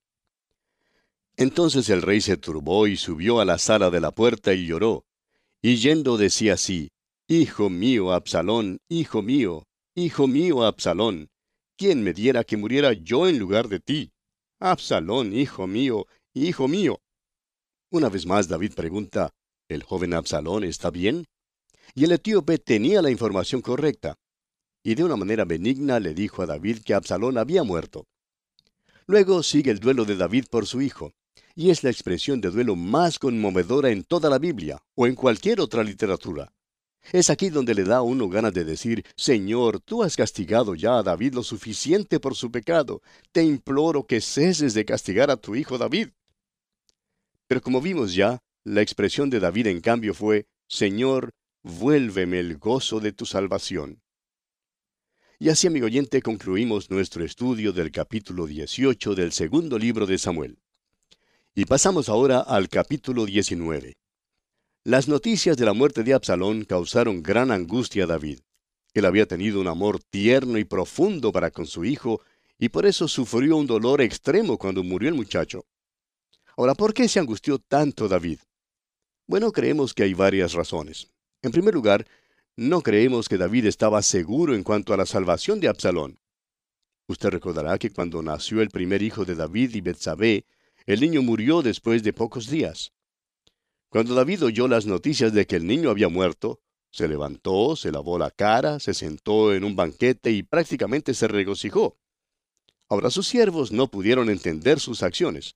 Entonces 1.35 1.89
el 1.89 2.01
rey 2.01 2.21
se 2.21 2.37
turbó 2.37 2.87
y 2.87 2.97
subió 2.97 3.39
a 3.39 3.45
la 3.45 3.59
sala 3.59 3.91
de 3.91 3.99
la 3.99 4.11
puerta 4.11 4.53
y 4.53 4.65
lloró. 4.65 5.05
Y 5.61 5.75
yendo 5.75 6.17
decía 6.17 6.53
así, 6.53 6.89
Hijo 7.27 7.69
mío, 7.69 8.13
Absalón, 8.13 8.79
hijo 8.89 9.21
mío, 9.21 9.67
hijo 9.97 10.27
mío, 10.27 10.63
Absalón, 10.63 11.31
¿quién 11.75 12.03
me 12.03 12.13
diera 12.13 12.43
que 12.43 12.55
muriera 12.55 12.93
yo 12.93 13.27
en 13.27 13.39
lugar 13.39 13.67
de 13.67 13.79
ti? 13.79 14.11
Absalón, 14.59 15.33
hijo 15.33 15.65
mío, 15.65 16.05
hijo 16.35 16.67
mío. 16.67 17.01
Una 17.89 18.07
vez 18.07 18.27
más 18.27 18.47
David 18.47 18.73
pregunta, 18.75 19.33
¿el 19.67 19.81
joven 19.81 20.13
Absalón 20.13 20.63
está 20.63 20.91
bien? 20.91 21.25
Y 21.95 22.03
el 22.03 22.11
etíope 22.11 22.59
tenía 22.59 23.01
la 23.01 23.09
información 23.09 23.61
correcta. 23.61 24.15
Y 24.83 24.93
de 24.93 25.03
una 25.03 25.15
manera 25.15 25.45
benigna 25.45 25.99
le 25.99 26.13
dijo 26.13 26.43
a 26.43 26.45
David 26.45 26.83
que 26.85 26.93
Absalón 26.93 27.39
había 27.39 27.63
muerto. 27.63 28.05
Luego 29.07 29.41
sigue 29.41 29.71
el 29.71 29.79
duelo 29.79 30.05
de 30.05 30.15
David 30.15 30.45
por 30.51 30.67
su 30.67 30.79
hijo 30.79 31.13
y 31.55 31.71
es 31.71 31.83
la 31.83 31.89
expresión 31.89 32.39
de 32.39 32.51
duelo 32.51 32.75
más 32.75 33.17
conmovedora 33.17 33.89
en 33.89 34.03
toda 34.03 34.29
la 34.29 34.37
Biblia 34.37 34.77
o 34.95 35.07
en 35.07 35.15
cualquier 35.15 35.59
otra 35.59 35.83
literatura. 35.83 36.53
Es 37.11 37.29
aquí 37.29 37.49
donde 37.49 37.73
le 37.73 37.83
da 37.83 37.97
a 37.97 38.01
uno 38.01 38.27
ganas 38.27 38.53
de 38.53 38.65
decir, 38.65 39.05
Señor, 39.15 39.79
tú 39.79 40.03
has 40.03 40.15
castigado 40.15 40.75
ya 40.75 40.97
a 40.97 41.03
David 41.03 41.35
lo 41.35 41.43
suficiente 41.43 42.19
por 42.19 42.35
su 42.35 42.51
pecado. 42.51 43.01
Te 43.31 43.43
imploro 43.43 44.05
que 44.05 44.19
ceses 44.19 44.73
de 44.73 44.83
castigar 44.83 45.31
a 45.31 45.37
tu 45.37 45.55
hijo 45.55 45.77
David. 45.77 46.09
Pero 47.47 47.61
como 47.61 47.79
vimos 47.79 48.13
ya, 48.13 48.39
la 48.65 48.81
expresión 48.81 49.29
de 49.29 49.39
David 49.39 49.67
en 49.67 49.79
cambio 49.79 50.13
fue, 50.13 50.47
Señor, 50.67 51.31
vuélveme 51.63 52.39
el 52.39 52.57
gozo 52.57 52.99
de 52.99 53.13
tu 53.13 53.25
salvación. 53.25 54.01
Y 55.39 55.49
así, 55.49 55.67
amigo 55.67 55.85
oyente, 55.85 56.21
concluimos 56.21 56.89
nuestro 56.89 57.23
estudio 57.23 57.71
del 57.71 57.91
capítulo 57.91 58.47
18 58.47 59.15
del 59.15 59.31
segundo 59.31 59.77
libro 59.77 60.05
de 60.07 60.17
Samuel. 60.17 60.57
Y 61.55 61.65
pasamos 61.65 62.09
ahora 62.09 62.39
al 62.39 62.69
capítulo 62.69 63.25
19. 63.25 63.95
Las 64.87 65.09
noticias 65.09 65.57
de 65.57 65.65
la 65.65 65.73
muerte 65.73 66.01
de 66.01 66.13
Absalón 66.13 66.63
causaron 66.63 67.21
gran 67.21 67.51
angustia 67.51 68.05
a 68.05 68.07
David. 68.07 68.39
Él 68.93 69.03
había 69.03 69.25
tenido 69.25 69.59
un 69.59 69.67
amor 69.67 70.01
tierno 70.01 70.57
y 70.57 70.63
profundo 70.63 71.33
para 71.33 71.51
con 71.51 71.67
su 71.67 71.83
hijo, 71.83 72.21
y 72.57 72.69
por 72.69 72.85
eso 72.85 73.09
sufrió 73.09 73.57
un 73.57 73.67
dolor 73.67 73.99
extremo 73.99 74.57
cuando 74.57 74.85
murió 74.85 75.09
el 75.09 75.15
muchacho. 75.15 75.65
Ahora, 76.55 76.73
¿por 76.73 76.93
qué 76.93 77.09
se 77.09 77.19
angustió 77.19 77.59
tanto 77.59 78.07
David? 78.07 78.39
Bueno, 79.27 79.51
creemos 79.51 79.93
que 79.93 80.03
hay 80.03 80.13
varias 80.13 80.53
razones. 80.53 81.11
En 81.41 81.51
primer 81.51 81.73
lugar, 81.73 82.07
no 82.55 82.79
creemos 82.79 83.27
que 83.27 83.37
David 83.37 83.65
estaba 83.65 84.01
seguro 84.01 84.55
en 84.55 84.63
cuanto 84.63 84.93
a 84.93 84.97
la 84.97 85.05
salvación 85.05 85.59
de 85.59 85.67
Absalón. 85.67 86.17
Usted 87.09 87.27
recordará 87.27 87.77
que 87.77 87.91
cuando 87.91 88.23
nació 88.23 88.61
el 88.61 88.69
primer 88.69 89.01
hijo 89.01 89.25
de 89.25 89.35
David 89.35 89.75
y 89.75 89.81
Betsabé, 89.81 90.45
el 90.85 91.01
niño 91.01 91.23
murió 91.23 91.61
después 91.61 92.03
de 92.03 92.13
pocos 92.13 92.49
días. 92.49 92.93
Cuando 93.89 94.15
David 94.15 94.43
oyó 94.43 94.67
las 94.67 94.85
noticias 94.85 95.33
de 95.33 95.47
que 95.47 95.55
el 95.55 95.65
niño 95.65 95.89
había 95.89 96.09
muerto, 96.09 96.59
se 96.91 97.07
levantó, 97.07 97.75
se 97.75 97.91
lavó 97.91 98.17
la 98.17 98.31
cara, 98.31 98.79
se 98.79 98.93
sentó 98.93 99.53
en 99.53 99.63
un 99.63 99.75
banquete 99.75 100.31
y 100.31 100.43
prácticamente 100.43 101.13
se 101.13 101.27
regocijó. 101.27 101.97
Ahora 102.89 103.09
sus 103.09 103.27
siervos 103.27 103.71
no 103.71 103.89
pudieron 103.89 104.29
entender 104.29 104.79
sus 104.79 105.03
acciones, 105.03 105.55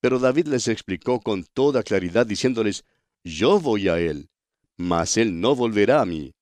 pero 0.00 0.18
David 0.18 0.48
les 0.48 0.68
explicó 0.68 1.20
con 1.20 1.44
toda 1.44 1.82
claridad 1.82 2.26
diciéndoles, 2.26 2.84
Yo 3.24 3.60
voy 3.60 3.88
a 3.88 3.98
él, 3.98 4.28
mas 4.76 5.16
él 5.16 5.40
no 5.40 5.54
volverá 5.54 6.00
a 6.00 6.06
mí. 6.06 6.34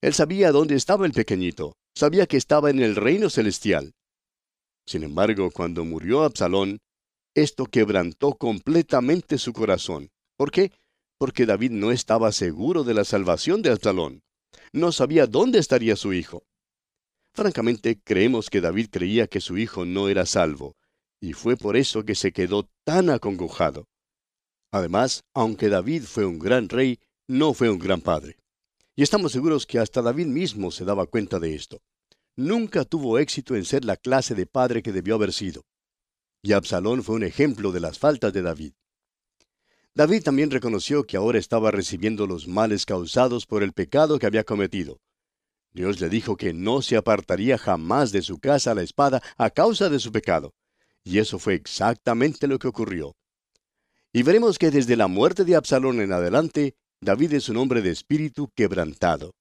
Él 0.00 0.12
sabía 0.14 0.52
dónde 0.52 0.74
estaba 0.74 1.06
el 1.06 1.12
pequeñito, 1.12 1.76
sabía 1.94 2.26
que 2.26 2.36
estaba 2.36 2.70
en 2.70 2.80
el 2.80 2.96
reino 2.96 3.30
celestial. 3.30 3.94
Sin 4.86 5.02
embargo, 5.02 5.50
cuando 5.50 5.84
murió 5.84 6.24
Absalón, 6.24 6.80
esto 7.34 7.66
quebrantó 7.66 8.34
completamente 8.34 9.38
su 9.38 9.52
corazón. 9.52 10.10
¿Por 10.36 10.50
qué? 10.50 10.72
Porque 11.18 11.46
David 11.46 11.70
no 11.70 11.90
estaba 11.90 12.32
seguro 12.32 12.84
de 12.84 12.94
la 12.94 13.04
salvación 13.04 13.62
de 13.62 13.70
Absalón. 13.70 14.22
No 14.72 14.92
sabía 14.92 15.26
dónde 15.26 15.58
estaría 15.58 15.96
su 15.96 16.12
hijo. 16.12 16.44
Francamente, 17.32 18.00
creemos 18.02 18.50
que 18.50 18.60
David 18.60 18.88
creía 18.90 19.26
que 19.26 19.40
su 19.40 19.58
hijo 19.58 19.84
no 19.84 20.08
era 20.08 20.26
salvo, 20.26 20.76
y 21.20 21.32
fue 21.32 21.56
por 21.56 21.76
eso 21.76 22.04
que 22.04 22.14
se 22.14 22.32
quedó 22.32 22.68
tan 22.84 23.10
acongojado. 23.10 23.88
Además, 24.70 25.24
aunque 25.34 25.68
David 25.68 26.04
fue 26.04 26.24
un 26.24 26.38
gran 26.38 26.68
rey, 26.68 26.98
no 27.28 27.54
fue 27.54 27.70
un 27.70 27.78
gran 27.78 28.00
padre. 28.00 28.36
Y 28.96 29.02
estamos 29.02 29.32
seguros 29.32 29.66
que 29.66 29.78
hasta 29.78 30.02
David 30.02 30.26
mismo 30.26 30.70
se 30.70 30.84
daba 30.84 31.06
cuenta 31.06 31.38
de 31.40 31.54
esto. 31.54 31.80
Nunca 32.36 32.84
tuvo 32.84 33.18
éxito 33.18 33.56
en 33.56 33.64
ser 33.64 33.84
la 33.84 33.96
clase 33.96 34.34
de 34.34 34.46
padre 34.46 34.82
que 34.82 34.92
debió 34.92 35.14
haber 35.14 35.32
sido 35.32 35.64
y 36.44 36.52
Absalón 36.52 37.02
fue 37.02 37.16
un 37.16 37.24
ejemplo 37.24 37.72
de 37.72 37.80
las 37.80 37.98
faltas 37.98 38.30
de 38.34 38.42
David. 38.42 38.74
David 39.96 40.24
también 40.24 40.50
reconoció 40.50 41.04
que 41.04 41.16
ahora 41.16 41.38
estaba 41.38 41.70
recibiendo 41.70 42.26
los 42.26 42.48
males 42.48 42.84
causados 42.84 43.46
por 43.46 43.62
el 43.62 43.72
pecado 43.72 44.18
que 44.18 44.26
había 44.26 44.42
cometido. 44.42 44.98
Dios 45.72 46.00
le 46.00 46.08
dijo 46.08 46.36
que 46.36 46.52
no 46.52 46.82
se 46.82 46.96
apartaría 46.96 47.58
jamás 47.58 48.10
de 48.10 48.22
su 48.22 48.38
casa 48.38 48.74
la 48.74 48.82
espada 48.82 49.22
a 49.36 49.50
causa 49.50 49.88
de 49.88 50.00
su 50.00 50.10
pecado. 50.10 50.52
Y 51.04 51.18
eso 51.18 51.38
fue 51.38 51.54
exactamente 51.54 52.48
lo 52.48 52.58
que 52.58 52.66
ocurrió. 52.66 53.14
Y 54.12 54.24
veremos 54.24 54.58
que 54.58 54.72
desde 54.72 54.96
la 54.96 55.06
muerte 55.06 55.44
de 55.44 55.54
Absalón 55.54 56.00
en 56.00 56.12
adelante, 56.12 56.74
David 57.00 57.34
es 57.34 57.48
un 57.48 57.58
hombre 57.58 57.80
de 57.80 57.90
espíritu 57.90 58.50
quebrantado. 58.54 59.34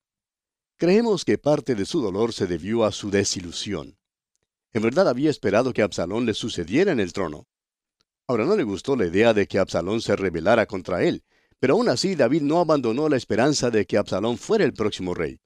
Creemos 0.77 1.25
que 1.25 1.37
parte 1.37 1.73
de 1.73 1.85
su 1.85 2.01
dolor 2.01 2.33
se 2.33 2.45
debió 2.45 2.83
a 2.83 2.91
su 2.91 3.09
desilusión. 3.09 3.97
En 4.71 4.83
verdad 4.83 5.07
había 5.07 5.29
esperado 5.29 5.73
que 5.73 5.81
Absalón 5.81 6.25
le 6.25 6.33
sucediera 6.33 6.91
en 6.91 6.99
el 6.99 7.13
trono. 7.13 7.45
Ahora 8.27 8.45
no 8.45 8.55
le 8.55 8.63
gustó 8.63 8.95
la 8.95 9.05
idea 9.05 9.33
de 9.33 9.47
que 9.47 9.59
Absalón 9.59 10.01
se 10.01 10.15
rebelara 10.15 10.65
contra 10.65 11.03
él, 11.03 11.23
pero 11.59 11.73
aún 11.73 11.89
así 11.89 12.15
David 12.15 12.41
no 12.41 12.59
abandonó 12.59 13.09
la 13.09 13.17
esperanza 13.17 13.69
de 13.69 13.85
que 13.85 13.97
Absalón 13.97 14.37
fuera 14.37 14.63
el 14.63 14.73
próximo 14.73 15.13
rey. 15.13 15.39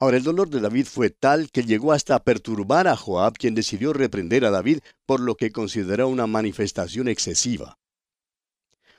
Ahora 0.00 0.16
el 0.16 0.22
dolor 0.22 0.48
de 0.48 0.60
David 0.60 0.86
fue 0.86 1.10
tal 1.10 1.50
que 1.50 1.64
llegó 1.64 1.92
hasta 1.92 2.16
a 2.16 2.22
perturbar 2.22 2.86
a 2.86 2.96
Joab, 2.96 3.34
quien 3.34 3.54
decidió 3.54 3.92
reprender 3.92 4.44
a 4.44 4.50
David 4.50 4.80
por 5.06 5.20
lo 5.20 5.36
que 5.36 5.50
consideró 5.50 6.08
una 6.08 6.26
manifestación 6.26 7.08
excesiva. 7.08 7.78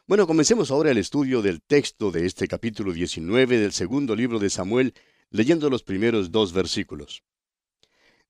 Bueno, 0.08 0.26
comencemos 0.26 0.72
ahora 0.72 0.92
el 0.92 0.98
estudio 0.98 1.42
del 1.42 1.62
texto 1.62 2.12
de 2.12 2.26
este 2.26 2.48
capítulo 2.48 2.92
19 2.94 3.60
del 3.60 3.72
segundo 3.74 4.16
libro 4.16 4.40
de 4.40 4.50
Samuel, 4.50 4.94
leyendo 5.30 5.70
los 5.70 5.84
primeros 5.84 6.32
dos 6.32 6.52
versículos. 6.52 7.24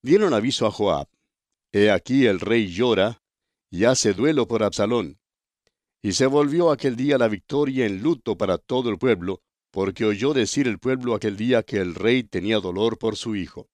Dieron 0.01 0.33
aviso 0.33 0.67
a 0.67 0.71
Joab, 0.71 1.07
He 1.71 1.89
aquí 1.91 2.25
el 2.25 2.39
rey 2.39 2.67
llora 2.67 3.21
y 3.69 3.85
hace 3.85 4.13
duelo 4.13 4.47
por 4.47 4.63
Absalón. 4.63 5.19
Y 6.01 6.13
se 6.13 6.25
volvió 6.25 6.71
aquel 6.71 6.95
día 6.95 7.17
la 7.17 7.27
victoria 7.27 7.85
en 7.85 8.01
luto 8.01 8.37
para 8.37 8.57
todo 8.57 8.89
el 8.89 8.97
pueblo, 8.97 9.41
porque 9.71 10.05
oyó 10.05 10.33
decir 10.33 10.67
el 10.67 10.79
pueblo 10.79 11.13
aquel 11.13 11.37
día 11.37 11.63
que 11.63 11.77
el 11.77 11.93
rey 11.95 12.23
tenía 12.23 12.59
dolor 12.59 12.97
por 12.97 13.15
su 13.15 13.35
hijo. 13.35 13.69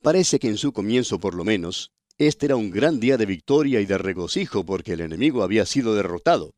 Parece 0.00 0.38
que 0.38 0.48
en 0.48 0.56
su 0.56 0.72
comienzo 0.72 1.18
por 1.18 1.34
lo 1.34 1.44
menos, 1.44 1.92
este 2.18 2.46
era 2.46 2.56
un 2.56 2.70
gran 2.70 3.00
día 3.00 3.16
de 3.16 3.26
victoria 3.26 3.80
y 3.80 3.86
de 3.86 3.98
regocijo 3.98 4.64
porque 4.64 4.92
el 4.92 5.00
enemigo 5.00 5.42
había 5.42 5.66
sido 5.66 5.94
derrotado. 5.94 6.54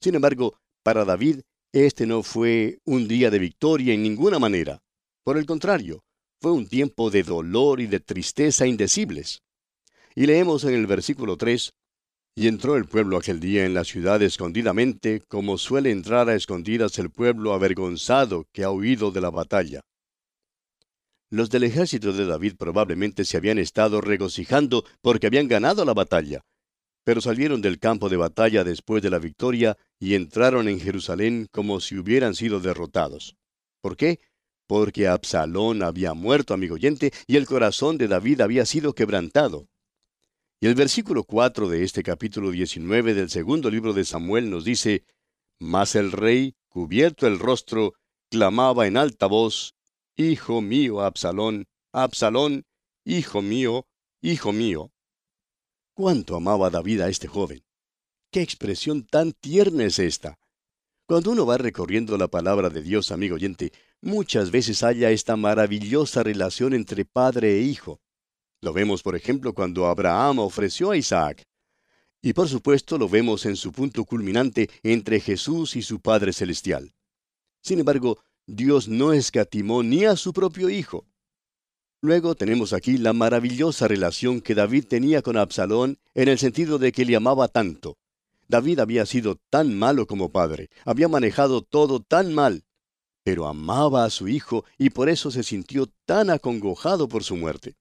Sin 0.00 0.14
embargo, 0.14 0.58
para 0.82 1.04
David, 1.04 1.40
este 1.72 2.06
no 2.06 2.22
fue 2.22 2.80
un 2.84 3.08
día 3.08 3.30
de 3.30 3.38
victoria 3.38 3.94
en 3.94 4.02
ninguna 4.02 4.38
manera. 4.38 4.82
Por 5.24 5.36
el 5.36 5.46
contrario, 5.46 6.02
fue 6.40 6.52
un 6.52 6.66
tiempo 6.66 7.10
de 7.10 7.22
dolor 7.22 7.80
y 7.80 7.86
de 7.86 8.00
tristeza 8.00 8.66
indecibles. 8.66 9.42
Y 10.14 10.26
leemos 10.26 10.64
en 10.64 10.74
el 10.74 10.86
versículo 10.86 11.36
3, 11.36 11.72
Y 12.38 12.46
entró 12.46 12.76
el 12.76 12.84
pueblo 12.84 13.16
aquel 13.16 13.40
día 13.40 13.66
en 13.66 13.74
la 13.74 13.82
ciudad 13.82 14.22
escondidamente, 14.22 15.24
como 15.26 15.58
suele 15.58 15.90
entrar 15.90 16.28
a 16.28 16.36
escondidas 16.36 16.96
el 17.00 17.10
pueblo 17.10 17.52
avergonzado 17.52 18.46
que 18.52 18.62
ha 18.62 18.70
huido 18.70 19.10
de 19.10 19.20
la 19.20 19.30
batalla. 19.30 19.80
Los 21.30 21.50
del 21.50 21.64
ejército 21.64 22.12
de 22.12 22.26
David 22.26 22.54
probablemente 22.56 23.24
se 23.24 23.38
habían 23.38 23.58
estado 23.58 24.00
regocijando 24.00 24.84
porque 25.02 25.26
habían 25.26 25.48
ganado 25.48 25.84
la 25.84 25.94
batalla, 25.94 26.42
pero 27.02 27.20
salieron 27.20 27.60
del 27.60 27.80
campo 27.80 28.08
de 28.08 28.18
batalla 28.18 28.62
después 28.62 29.02
de 29.02 29.10
la 29.10 29.18
victoria 29.18 29.76
y 29.98 30.14
entraron 30.14 30.68
en 30.68 30.78
Jerusalén 30.78 31.48
como 31.50 31.80
si 31.80 31.98
hubieran 31.98 32.36
sido 32.36 32.60
derrotados. 32.60 33.34
¿Por 33.80 33.96
qué? 33.96 34.20
Porque 34.68 35.08
Absalón 35.08 35.82
había 35.82 36.14
muerto, 36.14 36.54
amigo 36.54 36.76
oyente, 36.76 37.12
y 37.26 37.34
el 37.34 37.46
corazón 37.46 37.98
de 37.98 38.06
David 38.06 38.42
había 38.42 38.64
sido 38.64 38.94
quebrantado. 38.94 39.66
Y 40.60 40.66
el 40.66 40.74
versículo 40.74 41.22
4 41.22 41.68
de 41.68 41.84
este 41.84 42.02
capítulo 42.02 42.50
19 42.50 43.14
del 43.14 43.30
segundo 43.30 43.70
libro 43.70 43.92
de 43.92 44.04
Samuel 44.04 44.50
nos 44.50 44.64
dice, 44.64 45.04
Mas 45.60 45.94
el 45.94 46.10
rey, 46.10 46.56
cubierto 46.68 47.28
el 47.28 47.38
rostro, 47.38 47.94
clamaba 48.28 48.88
en 48.88 48.96
alta 48.96 49.26
voz, 49.26 49.76
Hijo 50.16 50.60
mío, 50.60 51.00
Absalón, 51.00 51.66
Absalón, 51.92 52.64
Hijo 53.04 53.40
mío, 53.40 53.86
hijo 54.20 54.52
mío. 54.52 54.90
¿Cuánto 55.94 56.34
amaba 56.34 56.70
David 56.70 57.02
a 57.02 57.08
este 57.08 57.28
joven? 57.28 57.64
¿Qué 58.32 58.42
expresión 58.42 59.06
tan 59.06 59.32
tierna 59.32 59.84
es 59.84 60.00
esta? 60.00 60.40
Cuando 61.06 61.30
uno 61.30 61.46
va 61.46 61.56
recorriendo 61.56 62.18
la 62.18 62.26
palabra 62.26 62.68
de 62.68 62.82
Dios, 62.82 63.12
amigo 63.12 63.36
oyente, 63.36 63.72
muchas 64.00 64.50
veces 64.50 64.82
halla 64.82 65.12
esta 65.12 65.36
maravillosa 65.36 66.24
relación 66.24 66.74
entre 66.74 67.04
padre 67.04 67.58
e 67.58 67.62
hijo. 67.62 68.00
Lo 68.60 68.72
vemos, 68.72 69.02
por 69.02 69.14
ejemplo, 69.14 69.52
cuando 69.54 69.86
Abraham 69.86 70.40
ofreció 70.40 70.90
a 70.90 70.96
Isaac. 70.96 71.44
Y 72.20 72.32
por 72.32 72.48
supuesto 72.48 72.98
lo 72.98 73.08
vemos 73.08 73.46
en 73.46 73.54
su 73.54 73.70
punto 73.70 74.04
culminante 74.04 74.68
entre 74.82 75.20
Jesús 75.20 75.76
y 75.76 75.82
su 75.82 76.00
Padre 76.00 76.32
Celestial. 76.32 76.92
Sin 77.62 77.78
embargo, 77.78 78.18
Dios 78.46 78.88
no 78.88 79.12
escatimó 79.12 79.82
ni 79.82 80.04
a 80.04 80.16
su 80.16 80.32
propio 80.32 80.68
Hijo. 80.68 81.06
Luego 82.00 82.34
tenemos 82.34 82.72
aquí 82.72 82.96
la 82.96 83.12
maravillosa 83.12 83.88
relación 83.88 84.40
que 84.40 84.54
David 84.54 84.86
tenía 84.86 85.22
con 85.22 85.36
Absalón 85.36 85.98
en 86.14 86.28
el 86.28 86.38
sentido 86.38 86.78
de 86.78 86.92
que 86.92 87.04
le 87.04 87.16
amaba 87.16 87.48
tanto. 87.48 87.98
David 88.48 88.78
había 88.80 89.04
sido 89.04 89.36
tan 89.50 89.76
malo 89.76 90.06
como 90.06 90.30
padre, 90.30 90.70
había 90.84 91.08
manejado 91.08 91.60
todo 91.60 92.00
tan 92.00 92.32
mal, 92.32 92.64
pero 93.22 93.46
amaba 93.46 94.04
a 94.04 94.10
su 94.10 94.26
hijo 94.26 94.64
y 94.78 94.90
por 94.90 95.08
eso 95.08 95.30
se 95.30 95.42
sintió 95.42 95.86
tan 96.06 96.30
acongojado 96.30 97.08
por 97.08 97.24
su 97.24 97.36
muerte. 97.36 97.76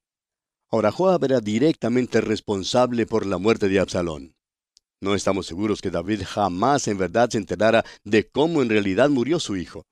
Ahora 0.69 0.91
Joab 0.91 1.23
era 1.23 1.39
directamente 1.39 2.19
responsable 2.19 3.05
por 3.05 3.25
la 3.25 3.37
muerte 3.37 3.69
de 3.69 3.79
Absalón. 3.79 4.35
No 4.99 5.15
estamos 5.15 5.45
seguros 5.45 5.81
que 5.81 5.91
David 5.91 6.23
jamás 6.25 6.89
en 6.89 6.97
verdad 6.97 7.29
se 7.29 7.37
enterara 7.37 7.85
de 8.03 8.27
cómo 8.27 8.61
en 8.61 8.69
realidad 8.69 9.09
murió 9.09 9.39
su 9.39 9.55
hijo. 9.55 9.85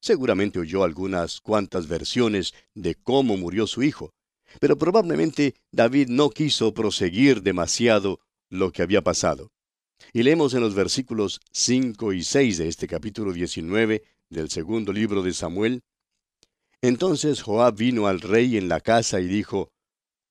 Seguramente 0.00 0.60
oyó 0.60 0.84
algunas 0.84 1.40
cuantas 1.40 1.88
versiones 1.88 2.54
de 2.74 2.94
cómo 2.94 3.36
murió 3.36 3.66
su 3.66 3.82
hijo, 3.82 4.12
pero 4.60 4.78
probablemente 4.78 5.56
David 5.72 6.08
no 6.08 6.30
quiso 6.30 6.72
proseguir 6.74 7.42
demasiado 7.42 8.20
lo 8.50 8.70
que 8.70 8.82
había 8.82 9.02
pasado. 9.02 9.50
Y 10.12 10.22
leemos 10.22 10.54
en 10.54 10.60
los 10.60 10.74
versículos 10.74 11.40
5 11.50 12.12
y 12.12 12.22
6 12.22 12.58
de 12.58 12.68
este 12.68 12.86
capítulo 12.86 13.32
19 13.32 14.04
del 14.28 14.48
segundo 14.48 14.92
libro 14.92 15.22
de 15.22 15.34
Samuel. 15.34 15.82
Entonces 16.82 17.42
Joab 17.42 17.76
vino 17.76 18.06
al 18.06 18.20
rey 18.20 18.56
en 18.56 18.68
la 18.68 18.80
casa 18.80 19.20
y 19.20 19.26
dijo, 19.26 19.72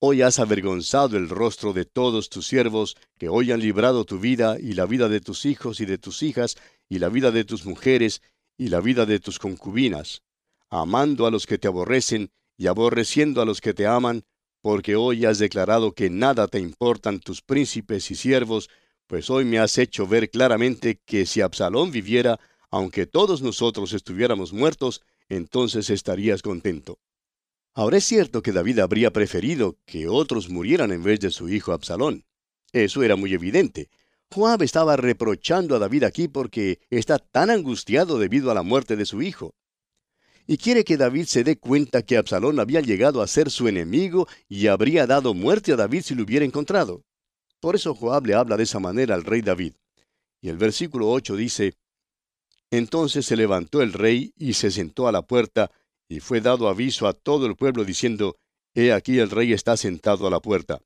Hoy 0.01 0.21
has 0.21 0.39
avergonzado 0.39 1.17
el 1.17 1.27
rostro 1.27 1.73
de 1.73 1.83
todos 1.83 2.29
tus 2.29 2.47
siervos, 2.47 2.95
que 3.17 3.27
hoy 3.27 3.51
han 3.51 3.59
librado 3.59 4.05
tu 4.05 4.17
vida 4.17 4.55
y 4.57 4.71
la 4.71 4.85
vida 4.85 5.09
de 5.09 5.19
tus 5.19 5.45
hijos 5.45 5.81
y 5.81 5.85
de 5.85 5.97
tus 5.97 6.23
hijas, 6.23 6.55
y 6.87 6.99
la 6.99 7.09
vida 7.09 7.31
de 7.31 7.43
tus 7.43 7.65
mujeres, 7.65 8.21
y 8.57 8.69
la 8.69 8.79
vida 8.79 9.05
de 9.05 9.19
tus 9.19 9.39
concubinas, 9.39 10.23
amando 10.69 11.27
a 11.27 11.31
los 11.31 11.45
que 11.45 11.57
te 11.57 11.67
aborrecen 11.67 12.31
y 12.55 12.67
aborreciendo 12.67 13.41
a 13.41 13.45
los 13.45 13.59
que 13.59 13.73
te 13.73 13.87
aman, 13.87 14.23
porque 14.61 14.95
hoy 14.95 15.25
has 15.25 15.37
declarado 15.37 15.91
que 15.91 16.09
nada 16.09 16.47
te 16.47 16.59
importan 16.59 17.19
tus 17.19 17.41
príncipes 17.41 18.09
y 18.09 18.15
siervos, 18.15 18.69
pues 19.05 19.29
hoy 19.29 19.43
me 19.43 19.59
has 19.59 19.77
hecho 19.77 20.07
ver 20.07 20.29
claramente 20.29 21.01
que 21.05 21.25
si 21.25 21.41
Absalón 21.41 21.91
viviera, 21.91 22.39
aunque 22.71 23.05
todos 23.05 23.41
nosotros 23.41 23.91
estuviéramos 23.91 24.53
muertos, 24.53 25.01
entonces 25.27 25.89
estarías 25.89 26.41
contento. 26.41 26.99
Ahora 27.79 27.95
es 27.95 28.03
cierto 28.03 28.41
que 28.41 28.51
David 28.51 28.79
habría 28.79 29.13
preferido 29.13 29.77
que 29.85 30.09
otros 30.09 30.49
murieran 30.49 30.91
en 30.91 31.01
vez 31.01 31.21
de 31.21 31.31
su 31.31 31.47
hijo 31.47 31.71
Absalón. 31.71 32.25
Eso 32.73 33.03
era 33.03 33.15
muy 33.15 33.33
evidente. 33.33 33.89
Joab 34.29 34.63
estaba 34.63 34.97
reprochando 34.97 35.77
a 35.77 35.79
David 35.79 36.03
aquí 36.03 36.27
porque 36.27 36.81
está 36.89 37.19
tan 37.19 37.49
angustiado 37.49 38.19
debido 38.19 38.51
a 38.51 38.53
la 38.53 38.63
muerte 38.63 38.97
de 38.97 39.05
su 39.05 39.21
hijo. 39.21 39.55
Y 40.45 40.57
quiere 40.57 40.83
que 40.83 40.97
David 40.97 41.23
se 41.23 41.45
dé 41.45 41.57
cuenta 41.57 42.01
que 42.01 42.17
Absalón 42.17 42.59
había 42.59 42.81
llegado 42.81 43.21
a 43.21 43.27
ser 43.27 43.49
su 43.49 43.69
enemigo 43.69 44.27
y 44.49 44.67
habría 44.67 45.07
dado 45.07 45.33
muerte 45.33 45.71
a 45.71 45.77
David 45.77 46.01
si 46.01 46.15
lo 46.15 46.23
hubiera 46.23 46.43
encontrado. 46.43 47.05
Por 47.61 47.75
eso 47.77 47.95
Joab 47.95 48.25
le 48.25 48.33
habla 48.33 48.57
de 48.57 48.63
esa 48.63 48.81
manera 48.81 49.15
al 49.15 49.23
rey 49.23 49.39
David. 49.39 49.75
Y 50.41 50.49
el 50.49 50.57
versículo 50.57 51.09
8 51.09 51.33
dice, 51.37 51.75
Entonces 52.71 53.25
se 53.25 53.37
levantó 53.37 53.81
el 53.81 53.93
rey 53.93 54.33
y 54.35 54.55
se 54.55 54.69
sentó 54.69 55.07
a 55.07 55.13
la 55.13 55.21
puerta, 55.21 55.71
y 56.09 56.19
fue 56.19 56.41
dado 56.41 56.67
aviso 56.67 57.07
a 57.07 57.13
todo 57.13 57.45
el 57.45 57.55
pueblo 57.55 57.85
diciendo, 57.85 58.35
He 58.73 58.91
aquí 58.91 59.19
el 59.19 59.29
rey 59.29 59.53
está 59.53 59.77
sentado 59.77 60.27
a 60.27 60.31
la 60.31 60.39
puerta. 60.39 60.81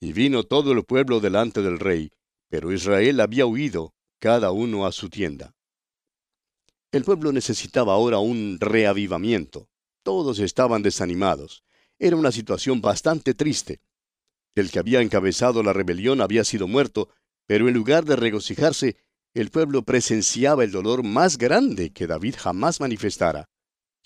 Y 0.00 0.12
vino 0.12 0.42
todo 0.42 0.72
el 0.72 0.84
pueblo 0.84 1.20
delante 1.20 1.62
del 1.62 1.78
rey, 1.78 2.10
pero 2.48 2.72
Israel 2.72 3.20
había 3.20 3.46
huido, 3.46 3.94
cada 4.18 4.50
uno 4.50 4.84
a 4.84 4.92
su 4.92 5.08
tienda. 5.08 5.54
El 6.92 7.04
pueblo 7.04 7.32
necesitaba 7.32 7.94
ahora 7.94 8.18
un 8.18 8.58
reavivamiento. 8.60 9.68
Todos 10.02 10.40
estaban 10.40 10.82
desanimados. 10.82 11.62
Era 11.98 12.16
una 12.16 12.32
situación 12.32 12.80
bastante 12.80 13.34
triste. 13.34 13.80
El 14.54 14.70
que 14.70 14.78
había 14.78 15.00
encabezado 15.00 15.62
la 15.62 15.72
rebelión 15.72 16.20
había 16.20 16.44
sido 16.44 16.66
muerto, 16.66 17.08
pero 17.46 17.68
en 17.68 17.74
lugar 17.74 18.04
de 18.04 18.16
regocijarse, 18.16 18.96
el 19.34 19.50
pueblo 19.50 19.82
presenciaba 19.82 20.64
el 20.64 20.72
dolor 20.72 21.02
más 21.02 21.38
grande 21.38 21.92
que 21.92 22.06
David 22.06 22.34
jamás 22.38 22.80
manifestara. 22.80 23.48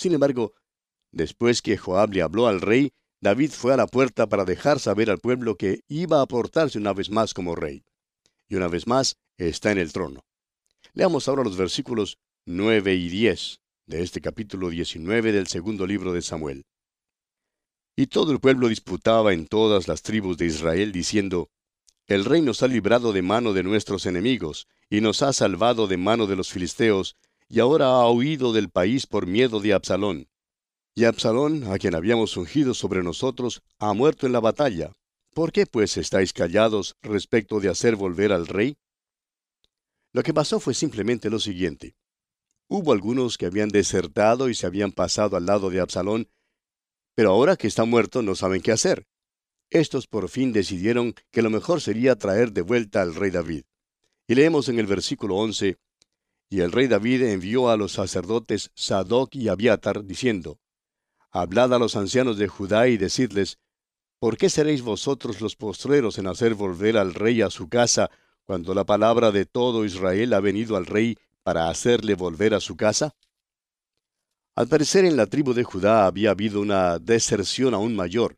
Sin 0.00 0.14
embargo, 0.14 0.54
después 1.12 1.60
que 1.60 1.76
Joab 1.76 2.14
le 2.14 2.22
habló 2.22 2.46
al 2.46 2.62
rey, 2.62 2.94
David 3.20 3.50
fue 3.50 3.74
a 3.74 3.76
la 3.76 3.86
puerta 3.86 4.26
para 4.26 4.46
dejar 4.46 4.80
saber 4.80 5.10
al 5.10 5.18
pueblo 5.18 5.56
que 5.56 5.82
iba 5.88 6.22
a 6.22 6.26
portarse 6.26 6.78
una 6.78 6.94
vez 6.94 7.10
más 7.10 7.34
como 7.34 7.54
rey. 7.54 7.84
Y 8.48 8.54
una 8.54 8.68
vez 8.68 8.86
más 8.86 9.18
está 9.36 9.70
en 9.72 9.76
el 9.76 9.92
trono. 9.92 10.24
Leamos 10.94 11.28
ahora 11.28 11.44
los 11.44 11.58
versículos 11.58 12.16
9 12.46 12.94
y 12.94 13.10
10 13.10 13.60
de 13.88 14.02
este 14.02 14.22
capítulo 14.22 14.70
19 14.70 15.32
del 15.32 15.48
segundo 15.48 15.86
libro 15.86 16.14
de 16.14 16.22
Samuel. 16.22 16.64
Y 17.94 18.06
todo 18.06 18.32
el 18.32 18.40
pueblo 18.40 18.68
disputaba 18.68 19.34
en 19.34 19.46
todas 19.46 19.86
las 19.86 20.00
tribus 20.00 20.38
de 20.38 20.46
Israel, 20.46 20.92
diciendo, 20.92 21.50
El 22.06 22.24
rey 22.24 22.40
nos 22.40 22.62
ha 22.62 22.68
librado 22.68 23.12
de 23.12 23.20
mano 23.20 23.52
de 23.52 23.64
nuestros 23.64 24.06
enemigos, 24.06 24.66
y 24.88 25.02
nos 25.02 25.20
ha 25.20 25.34
salvado 25.34 25.88
de 25.88 25.98
mano 25.98 26.26
de 26.26 26.36
los 26.36 26.50
filisteos, 26.50 27.18
y 27.50 27.58
ahora 27.58 27.86
ha 27.86 28.08
huido 28.08 28.52
del 28.52 28.70
país 28.70 29.08
por 29.08 29.26
miedo 29.26 29.58
de 29.58 29.72
Absalón. 29.72 30.28
Y 30.94 31.04
Absalón, 31.04 31.64
a 31.64 31.78
quien 31.78 31.96
habíamos 31.96 32.36
ungido 32.36 32.74
sobre 32.74 33.02
nosotros, 33.02 33.60
ha 33.80 33.92
muerto 33.92 34.26
en 34.26 34.32
la 34.32 34.38
batalla. 34.38 34.92
¿Por 35.34 35.50
qué 35.50 35.66
pues 35.66 35.96
estáis 35.96 36.32
callados 36.32 36.96
respecto 37.02 37.58
de 37.58 37.68
hacer 37.68 37.96
volver 37.96 38.32
al 38.32 38.46
rey? 38.46 38.76
Lo 40.12 40.22
que 40.22 40.32
pasó 40.32 40.60
fue 40.60 40.74
simplemente 40.74 41.28
lo 41.28 41.40
siguiente. 41.40 41.96
Hubo 42.68 42.92
algunos 42.92 43.36
que 43.36 43.46
habían 43.46 43.68
desertado 43.68 44.48
y 44.48 44.54
se 44.54 44.66
habían 44.66 44.92
pasado 44.92 45.36
al 45.36 45.46
lado 45.46 45.70
de 45.70 45.80
Absalón, 45.80 46.28
pero 47.16 47.30
ahora 47.30 47.56
que 47.56 47.66
está 47.66 47.84
muerto 47.84 48.22
no 48.22 48.36
saben 48.36 48.62
qué 48.62 48.70
hacer. 48.70 49.08
Estos 49.70 50.06
por 50.06 50.28
fin 50.28 50.52
decidieron 50.52 51.14
que 51.32 51.42
lo 51.42 51.50
mejor 51.50 51.80
sería 51.80 52.16
traer 52.16 52.52
de 52.52 52.62
vuelta 52.62 53.02
al 53.02 53.16
rey 53.16 53.32
David. 53.32 53.64
Y 54.28 54.36
leemos 54.36 54.68
en 54.68 54.78
el 54.78 54.86
versículo 54.86 55.36
11, 55.36 55.78
Y 56.50 56.62
el 56.62 56.72
rey 56.72 56.88
David 56.88 57.22
envió 57.22 57.70
a 57.70 57.76
los 57.76 57.92
sacerdotes 57.92 58.72
Sadoc 58.74 59.36
y 59.36 59.48
Abiatar, 59.48 60.04
diciendo, 60.04 60.58
Hablad 61.30 61.72
a 61.72 61.78
los 61.78 61.94
ancianos 61.94 62.38
de 62.38 62.48
Judá 62.48 62.88
y 62.88 62.96
decidles, 62.96 63.58
¿por 64.18 64.36
qué 64.36 64.50
seréis 64.50 64.82
vosotros 64.82 65.40
los 65.40 65.54
postreros 65.54 66.18
en 66.18 66.26
hacer 66.26 66.56
volver 66.56 66.98
al 66.98 67.14
rey 67.14 67.40
a 67.40 67.50
su 67.50 67.68
casa, 67.68 68.10
cuando 68.42 68.74
la 68.74 68.84
palabra 68.84 69.30
de 69.30 69.46
todo 69.46 69.84
Israel 69.84 70.34
ha 70.34 70.40
venido 70.40 70.76
al 70.76 70.86
rey 70.86 71.16
para 71.44 71.70
hacerle 71.70 72.14
volver 72.14 72.52
a 72.54 72.60
su 72.60 72.76
casa? 72.76 73.14
Al 74.56 74.66
parecer 74.66 75.04
en 75.04 75.16
la 75.16 75.26
tribu 75.26 75.54
de 75.54 75.62
Judá 75.62 76.06
había 76.06 76.32
habido 76.32 76.60
una 76.60 76.98
deserción 76.98 77.74
aún 77.74 77.94
mayor. 77.94 78.36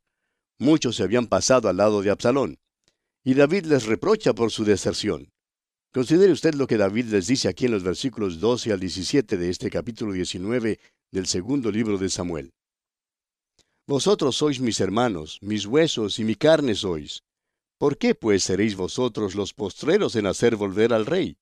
Muchos 0.59 0.96
se 0.96 1.03
habían 1.03 1.27
pasado 1.27 1.70
al 1.70 1.79
lado 1.79 2.03
de 2.03 2.11
Absalón. 2.11 2.59
Y 3.25 3.33
David 3.33 3.64
les 3.64 3.87
reprocha 3.87 4.35
por 4.35 4.51
su 4.51 4.64
deserción. 4.64 5.33
Considere 5.92 6.33
usted 6.33 6.55
lo 6.55 6.66
que 6.66 6.78
David 6.78 7.07
les 7.07 7.26
dice 7.26 7.48
aquí 7.48 7.66
en 7.66 7.72
los 7.72 7.83
versículos 7.83 8.40
12 8.40 8.72
al 8.72 8.81
17 8.81 9.37
de 9.37 9.50
este 9.50 9.68
capítulo 9.68 10.12
19 10.12 10.81
del 11.11 11.26
segundo 11.26 11.70
libro 11.70 11.98
de 11.98 12.09
Samuel. 12.09 12.50
Vosotros 13.87 14.37
sois 14.37 14.59
mis 14.59 14.81
hermanos, 14.81 15.38
mis 15.42 15.66
huesos 15.66 16.18
y 16.18 16.24
mi 16.24 16.35
carne 16.35 16.74
sois. 16.74 17.22
¿Por 17.78 17.98
qué 17.98 18.14
pues 18.14 18.44
seréis 18.44 18.74
vosotros 18.74 19.35
los 19.35 19.52
postreros 19.52 20.16
en 20.16 20.26
hacer 20.26 20.57
volver 20.57 20.94
al 20.94 21.05
rey? 21.05 21.37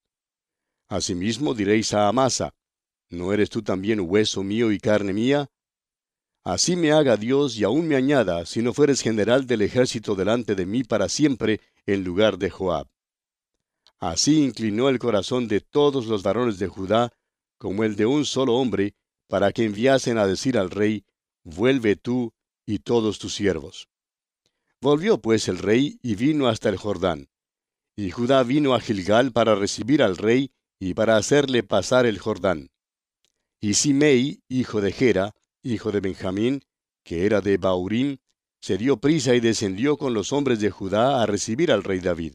Asimismo 0.88 1.54
diréis 1.54 1.94
a 1.94 2.08
Amasa, 2.08 2.50
¿No 3.08 3.32
eres 3.32 3.50
tú 3.50 3.62
también 3.62 4.00
hueso 4.00 4.42
mío 4.42 4.72
y 4.72 4.80
carne 4.80 5.12
mía? 5.12 5.46
Así 6.44 6.74
me 6.74 6.90
haga 6.90 7.16
Dios 7.16 7.56
y 7.56 7.62
aún 7.62 7.86
me 7.86 7.94
añada, 7.94 8.46
si 8.46 8.62
no 8.62 8.72
fueres 8.72 9.00
general 9.00 9.46
del 9.46 9.62
ejército 9.62 10.16
delante 10.16 10.56
de 10.56 10.66
mí 10.66 10.82
para 10.82 11.08
siempre, 11.08 11.60
en 11.86 12.02
lugar 12.02 12.38
de 12.38 12.50
Joab. 12.50 12.88
Así 14.00 14.42
inclinó 14.42 14.88
el 14.88 14.98
corazón 14.98 15.46
de 15.46 15.60
todos 15.60 16.06
los 16.06 16.22
varones 16.22 16.58
de 16.58 16.68
Judá, 16.68 17.12
como 17.58 17.84
el 17.84 17.96
de 17.96 18.06
un 18.06 18.24
solo 18.24 18.54
hombre, 18.54 18.94
para 19.28 19.52
que 19.52 19.64
enviasen 19.64 20.16
a 20.18 20.26
decir 20.26 20.58
al 20.58 20.70
rey, 20.70 21.04
Vuelve 21.42 21.96
tú 21.96 22.34
y 22.66 22.80
todos 22.80 23.18
tus 23.18 23.34
siervos. 23.34 23.88
Volvió 24.80 25.20
pues 25.20 25.48
el 25.48 25.58
rey 25.58 25.98
y 26.02 26.14
vino 26.14 26.48
hasta 26.48 26.68
el 26.68 26.76
Jordán. 26.76 27.28
Y 27.96 28.10
Judá 28.10 28.42
vino 28.42 28.74
a 28.74 28.80
Gilgal 28.80 29.32
para 29.32 29.54
recibir 29.54 30.02
al 30.02 30.16
rey 30.16 30.52
y 30.78 30.94
para 30.94 31.16
hacerle 31.16 31.62
pasar 31.62 32.06
el 32.06 32.18
Jordán. 32.18 32.70
Y 33.60 33.74
Simei, 33.74 34.42
hijo 34.48 34.80
de 34.80 34.92
Gera, 34.92 35.34
hijo 35.62 35.92
de 35.92 36.00
Benjamín, 36.00 36.62
que 37.04 37.26
era 37.26 37.40
de 37.40 37.56
Baurim, 37.56 38.18
se 38.60 38.78
dio 38.78 38.98
prisa 38.98 39.34
y 39.34 39.40
descendió 39.40 39.96
con 39.96 40.14
los 40.14 40.32
hombres 40.32 40.60
de 40.60 40.70
Judá 40.70 41.22
a 41.22 41.26
recibir 41.26 41.72
al 41.72 41.82
rey 41.82 42.00
David. 42.00 42.34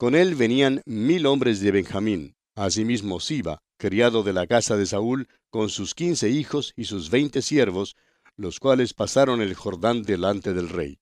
Con 0.00 0.14
él 0.14 0.34
venían 0.34 0.80
mil 0.86 1.26
hombres 1.26 1.60
de 1.60 1.72
Benjamín, 1.72 2.34
asimismo 2.54 3.20
Siba, 3.20 3.60
criado 3.76 4.22
de 4.22 4.32
la 4.32 4.46
casa 4.46 4.78
de 4.78 4.86
Saúl, 4.86 5.28
con 5.50 5.68
sus 5.68 5.94
quince 5.94 6.30
hijos 6.30 6.72
y 6.74 6.84
sus 6.84 7.10
veinte 7.10 7.42
siervos, 7.42 7.96
los 8.34 8.60
cuales 8.60 8.94
pasaron 8.94 9.42
el 9.42 9.54
Jordán 9.54 10.02
delante 10.02 10.54
del 10.54 10.70
rey. 10.70 11.00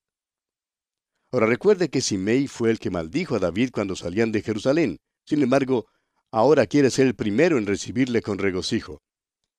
Ahora 1.31 1.45
recuerde 1.45 1.87
que 1.87 2.01
Simei 2.01 2.47
fue 2.47 2.71
el 2.71 2.79
que 2.79 2.89
maldijo 2.89 3.37
a 3.37 3.39
David 3.39 3.69
cuando 3.71 3.95
salían 3.95 4.33
de 4.33 4.41
Jerusalén. 4.41 4.97
Sin 5.25 5.41
embargo, 5.41 5.87
ahora 6.29 6.67
quiere 6.67 6.89
ser 6.89 7.07
el 7.07 7.15
primero 7.15 7.57
en 7.57 7.67
recibirle 7.67 8.21
con 8.21 8.37
regocijo. 8.37 9.01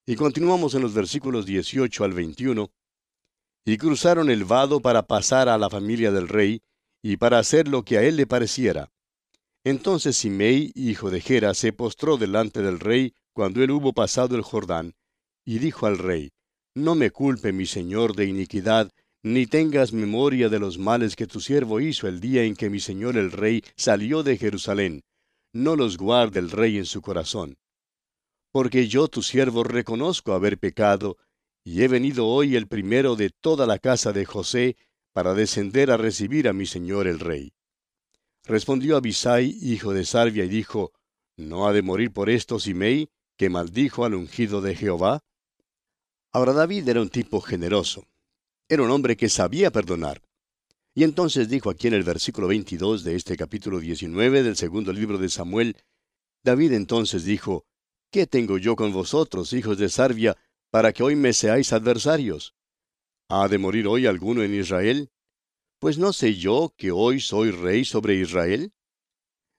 Y 0.05 0.17
continuamos 0.17 0.75
en 0.75 0.83
los 0.83 0.93
versículos 0.93 1.47
18 1.47 2.05
al 2.05 2.13
21. 2.13 2.71
Y 3.65 3.79
cruzaron 3.79 4.29
el 4.29 4.45
vado 4.45 4.81
para 4.81 5.07
pasar 5.07 5.49
a 5.49 5.57
la 5.57 5.71
familia 5.71 6.13
del 6.13 6.29
rey, 6.29 6.61
y 7.03 7.17
para 7.17 7.39
hacer 7.39 7.69
lo 7.69 7.87
que 7.87 7.97
a 7.97 8.03
él 8.03 8.17
le 8.17 8.27
pareciera. 8.27 8.91
Entonces 9.65 10.17
Simei, 10.17 10.73
hijo 10.75 11.11
de 11.11 11.21
Gera, 11.21 11.53
se 11.55 11.73
postró 11.73 12.17
delante 12.17 12.63
del 12.63 12.81
rey 12.81 13.15
cuando 13.33 13.63
él 13.63 13.71
hubo 13.71 13.93
pasado 13.93 14.37
el 14.37 14.43
Jordán, 14.43 14.95
y 15.45 15.59
dijo 15.59 15.87
al 15.87 15.99
rey, 15.99 16.33
No 16.75 16.95
me 16.95 17.11
culpe 17.11 17.53
mi 17.53 17.67
señor 17.67 18.17
de 18.17 18.27
iniquidad, 18.27 18.91
ni 19.23 19.47
tengas 19.47 19.93
memoria 19.93 20.49
de 20.49 20.59
los 20.59 20.79
males 20.79 21.15
que 21.15 21.27
tu 21.27 21.41
siervo 21.41 21.81
hizo 21.81 22.09
el 22.09 22.21
día 22.21 22.45
en 22.45 22.57
que 22.57 22.71
mi 22.71 22.81
señor 22.81 23.19
el 23.19 23.33
rey 23.33 23.63
salió 23.77 24.23
de 24.23 24.39
Jerusalén. 24.39 25.03
No 25.53 25.77
los 25.77 25.99
guarde 25.99 26.39
el 26.41 26.51
rey 26.51 26.79
en 26.79 26.87
su 26.87 27.03
corazón. 27.03 27.59
Porque 28.53 28.89
yo 28.89 29.09
tu 29.09 29.23
siervo 29.23 29.63
reconozco 29.63 30.33
haber 30.33 30.59
pecado, 30.59 31.19
y 31.65 31.83
he 31.83 31.89
venido 31.89 32.27
hoy 32.27 32.57
el 32.57 32.67
primero 32.67 33.15
de 33.15 33.29
toda 33.29 33.67
la 33.67 33.79
casa 33.79 34.13
de 34.13 34.25
José, 34.25 34.77
para 35.13 35.35
descender 35.35 35.91
a 35.91 35.99
recibir 35.99 36.49
a 36.49 36.53
mi 36.55 36.65
señor 36.65 37.07
el 37.07 37.19
rey. 37.19 37.53
Respondió 38.45 38.97
Abisai, 38.97 39.57
hijo 39.63 39.93
de 39.93 40.05
Sarvia, 40.05 40.45
y 40.45 40.49
dijo, 40.49 40.93
¿No 41.37 41.67
ha 41.67 41.73
de 41.73 41.83
morir 41.83 42.13
por 42.13 42.29
esto 42.31 42.59
Simei, 42.59 43.09
que 43.37 43.49
maldijo 43.49 44.05
al 44.05 44.15
ungido 44.15 44.61
de 44.61 44.75
Jehová? 44.75 45.21
Ahora 46.33 46.53
David 46.53 46.89
era 46.89 47.01
un 47.01 47.09
tipo 47.09 47.41
generoso. 47.41 48.07
Era 48.69 48.83
un 48.83 48.91
hombre 48.91 49.17
que 49.17 49.29
sabía 49.29 49.71
perdonar. 49.71 50.23
Y 50.95 51.05
entonces 51.05 51.49
dijo 51.49 51.71
aquí 51.71 51.89
en 51.89 51.95
el 51.95 52.03
versículo 52.03 52.49
22 52.49 53.05
de 53.05 53.17
este 53.17 53.37
capítulo 53.37 53.81
19 53.81 54.43
del 54.43 54.57
segundo 54.57 54.93
libro 54.93 55.19
de 55.19 55.29
Samuel, 55.29 55.77
David 56.43 56.73
entonces 56.73 57.25
dijo, 57.25 57.65
¿Qué 58.11 58.27
tengo 58.27 58.59
yo 58.59 58.75
con 58.77 58.93
vosotros, 58.93 59.53
hijos 59.53 59.79
de 59.79 59.89
Sarvia, 59.89 60.37
para 60.71 60.93
que 60.93 61.03
hoy 61.03 61.17
me 61.17 61.33
seáis 61.33 61.73
adversarios? 61.73 62.55
¿Ha 63.29 63.47
de 63.49 63.59
morir 63.59 63.87
hoy 63.87 64.07
alguno 64.07 64.43
en 64.43 64.55
Israel? 64.55 65.11
Pues 65.81 65.97
no 65.97 66.13
sé 66.13 66.35
yo 66.35 66.75
que 66.77 66.91
hoy 66.91 67.21
soy 67.21 67.51
rey 67.51 67.87
sobre 67.87 68.15
Israel. 68.15 68.75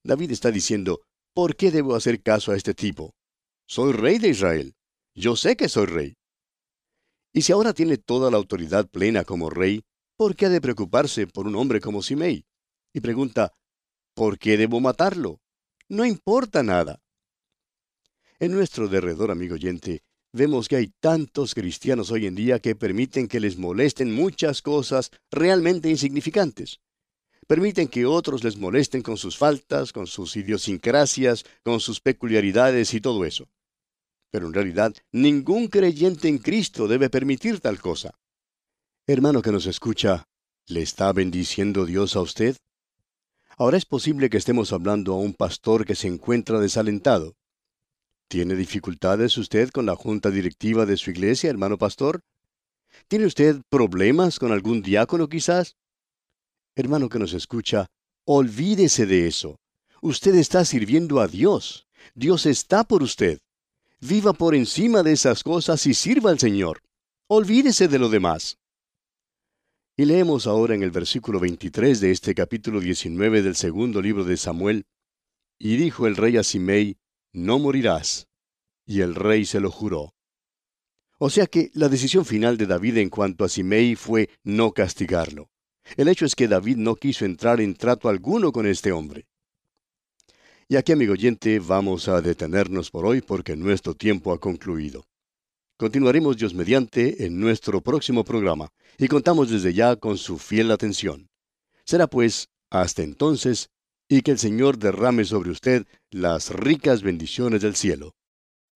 David 0.03 0.29
está 0.29 0.51
diciendo, 0.51 1.01
¿por 1.33 1.55
qué 1.55 1.71
debo 1.71 1.95
hacer 1.95 2.21
caso 2.21 2.51
a 2.51 2.55
este 2.55 2.75
tipo? 2.75 3.15
Soy 3.67 3.91
rey 3.91 4.19
de 4.19 4.29
Israel. 4.29 4.75
Yo 5.15 5.35
sé 5.35 5.55
que 5.55 5.67
soy 5.67 5.87
rey. 5.87 6.17
Y 7.33 7.41
si 7.41 7.53
ahora 7.53 7.73
tiene 7.73 7.97
toda 7.97 8.29
la 8.29 8.37
autoridad 8.37 8.87
plena 8.87 9.23
como 9.23 9.49
rey, 9.49 9.81
¿por 10.15 10.35
qué 10.35 10.45
ha 10.45 10.49
de 10.49 10.61
preocuparse 10.61 11.25
por 11.25 11.47
un 11.47 11.55
hombre 11.55 11.81
como 11.81 12.03
Simei? 12.03 12.45
Y 12.93 12.99
pregunta, 12.99 13.53
¿por 14.13 14.37
qué 14.37 14.57
debo 14.57 14.79
matarlo? 14.79 15.41
No 15.89 16.05
importa 16.05 16.61
nada. 16.61 17.01
En 18.37 18.51
nuestro 18.51 18.87
derredor, 18.87 19.31
amigo 19.31 19.55
oyente, 19.55 20.03
vemos 20.33 20.67
que 20.67 20.77
hay 20.77 20.87
tantos 20.99 21.53
cristianos 21.53 22.11
hoy 22.11 22.25
en 22.25 22.35
día 22.35 22.59
que 22.59 22.75
permiten 22.75 23.27
que 23.27 23.39
les 23.39 23.57
molesten 23.57 24.13
muchas 24.13 24.61
cosas 24.61 25.11
realmente 25.29 25.89
insignificantes. 25.89 26.79
Permiten 27.47 27.87
que 27.87 28.05
otros 28.05 28.43
les 28.43 28.57
molesten 28.57 29.01
con 29.01 29.17
sus 29.17 29.37
faltas, 29.37 29.91
con 29.91 30.07
sus 30.07 30.35
idiosincrasias, 30.37 31.45
con 31.63 31.79
sus 31.79 31.99
peculiaridades 31.99 32.93
y 32.93 33.01
todo 33.01 33.25
eso. 33.25 33.49
Pero 34.29 34.47
en 34.47 34.53
realidad 34.53 34.95
ningún 35.11 35.67
creyente 35.67 36.29
en 36.29 36.37
Cristo 36.37 36.87
debe 36.87 37.09
permitir 37.09 37.59
tal 37.59 37.79
cosa. 37.79 38.17
Hermano 39.07 39.41
que 39.41 39.51
nos 39.51 39.65
escucha, 39.65 40.29
¿le 40.67 40.81
está 40.81 41.11
bendiciendo 41.11 41.85
Dios 41.85 42.15
a 42.15 42.21
usted? 42.21 42.55
Ahora 43.57 43.77
es 43.77 43.85
posible 43.85 44.29
que 44.29 44.37
estemos 44.37 44.71
hablando 44.71 45.13
a 45.13 45.17
un 45.17 45.33
pastor 45.33 45.85
que 45.85 45.95
se 45.95 46.07
encuentra 46.07 46.59
desalentado. 46.59 47.35
¿Tiene 48.31 48.55
dificultades 48.55 49.37
usted 49.37 49.71
con 49.71 49.85
la 49.85 49.97
junta 49.97 50.31
directiva 50.31 50.85
de 50.85 50.95
su 50.95 51.11
iglesia, 51.11 51.49
hermano 51.49 51.77
pastor? 51.77 52.21
¿Tiene 53.09 53.25
usted 53.25 53.57
problemas 53.67 54.39
con 54.39 54.53
algún 54.53 54.81
diácono 54.81 55.27
quizás? 55.27 55.75
Hermano 56.73 57.09
que 57.09 57.19
nos 57.19 57.33
escucha, 57.33 57.87
olvídese 58.25 59.05
de 59.05 59.27
eso. 59.27 59.57
Usted 60.01 60.33
está 60.35 60.63
sirviendo 60.63 61.19
a 61.19 61.27
Dios. 61.27 61.89
Dios 62.15 62.45
está 62.45 62.85
por 62.85 63.03
usted. 63.03 63.37
Viva 63.99 64.31
por 64.31 64.55
encima 64.55 65.03
de 65.03 65.11
esas 65.11 65.43
cosas 65.43 65.85
y 65.85 65.93
sirva 65.93 66.29
al 66.29 66.39
Señor. 66.39 66.79
Olvídese 67.27 67.89
de 67.89 67.99
lo 67.99 68.07
demás. 68.07 68.59
Y 69.97 70.05
leemos 70.05 70.47
ahora 70.47 70.73
en 70.73 70.83
el 70.83 70.91
versículo 70.91 71.41
23 71.41 71.99
de 71.99 72.11
este 72.11 72.33
capítulo 72.33 72.79
19 72.79 73.41
del 73.41 73.57
segundo 73.57 74.01
libro 74.01 74.23
de 74.23 74.37
Samuel, 74.37 74.85
Y 75.59 75.75
dijo 75.75 76.07
el 76.07 76.15
rey 76.15 76.37
a 76.37 76.43
Simei, 76.43 77.00
No 77.33 77.59
morirás. 77.59 78.27
Y 78.85 79.01
el 79.01 79.15
rey 79.15 79.45
se 79.45 79.59
lo 79.59 79.71
juró. 79.71 80.13
O 81.17 81.29
sea 81.29 81.45
que 81.45 81.69
la 81.73 81.87
decisión 81.87 82.25
final 82.25 82.57
de 82.57 82.65
David 82.65 82.97
en 82.97 83.09
cuanto 83.09 83.45
a 83.45 83.49
Simei 83.49 83.95
fue 83.95 84.29
no 84.43 84.71
castigarlo. 84.71 85.49
El 85.97 86.07
hecho 86.07 86.25
es 86.25 86.35
que 86.35 86.47
David 86.47 86.77
no 86.77 86.95
quiso 86.95 87.25
entrar 87.25 87.61
en 87.61 87.75
trato 87.75 88.09
alguno 88.09 88.51
con 88.51 88.65
este 88.65 88.91
hombre. 88.91 89.27
Y 90.67 90.77
aquí, 90.77 90.93
amigo 90.93 91.13
oyente, 91.13 91.59
vamos 91.59 92.07
a 92.07 92.21
detenernos 92.21 92.91
por 92.91 93.05
hoy 93.05 93.21
porque 93.21 93.55
nuestro 93.55 93.93
tiempo 93.93 94.31
ha 94.31 94.39
concluido. 94.39 95.05
Continuaremos 95.77 96.37
Dios 96.37 96.53
mediante 96.53 97.25
en 97.25 97.39
nuestro 97.39 97.81
próximo 97.81 98.23
programa 98.23 98.69
y 98.97 99.07
contamos 99.07 99.49
desde 99.49 99.73
ya 99.73 99.95
con 99.95 100.17
su 100.17 100.37
fiel 100.37 100.71
atención. 100.71 101.29
Será 101.85 102.07
pues 102.07 102.49
hasta 102.69 103.03
entonces 103.03 103.69
y 104.11 104.21
que 104.23 104.31
el 104.31 104.39
Señor 104.39 104.77
derrame 104.77 105.23
sobre 105.23 105.51
usted 105.51 105.87
las 106.09 106.49
ricas 106.49 107.01
bendiciones 107.01 107.61
del 107.61 107.77
cielo. 107.77 108.11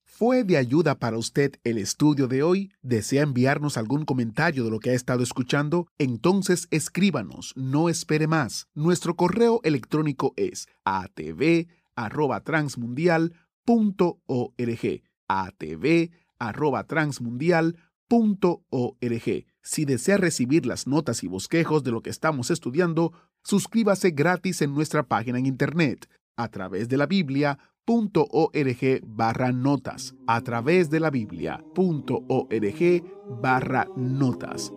¿Fue 0.06 0.46
de 0.46 0.56
ayuda 0.56 0.96
para 0.96 1.18
usted 1.18 1.56
el 1.66 1.78
estudio 1.78 2.30
de 2.30 2.42
hoy? 2.42 2.72
¿Desea 2.82 3.24
enviarnos 3.24 3.76
algún 3.76 4.06
comentario 4.06 4.64
de 4.64 4.70
lo 4.70 4.80
que 4.80 4.92
ha 4.92 4.94
estado 4.94 5.24
escuchando? 5.24 5.88
Entonces 5.98 6.70
escríbanos, 6.72 7.52
no 7.58 7.90
espere 7.90 8.28
más. 8.28 8.70
Nuestro 8.76 9.18
correo 9.18 9.60
electrónico 9.66 10.34
es 10.38 10.70
atv 10.86 11.68
arroba 11.98 12.40
transmundial.org. 12.40 15.04
atv 15.28 16.12
arroba 16.40 16.88
transmundial.org. 16.88 19.46
Si 19.62 19.84
desea 19.84 20.16
recibir 20.16 20.66
las 20.66 20.88
notas 20.88 21.26
y 21.26 21.28
bosquejos 21.28 21.84
de 21.84 21.92
lo 21.92 22.02
que 22.02 22.12
estamos 22.12 22.52
estudiando, 22.52 23.12
suscríbase 23.46 24.12
gratis 24.12 24.62
en 24.62 24.74
nuestra 24.74 25.04
página 25.04 25.40
en 25.40 25.46
internet 25.46 26.10
a 26.36 26.50
través 26.50 26.90
de 26.90 26.98
la 26.98 27.06
Biblia.org 27.06 29.02
barra 29.06 29.52
notas. 29.52 30.16
A 30.28 30.42
través 30.42 30.90
de 30.90 31.00
la 31.00 31.12
Biblia.org 31.12 33.04
barra 33.42 33.88
notas. 33.96 34.74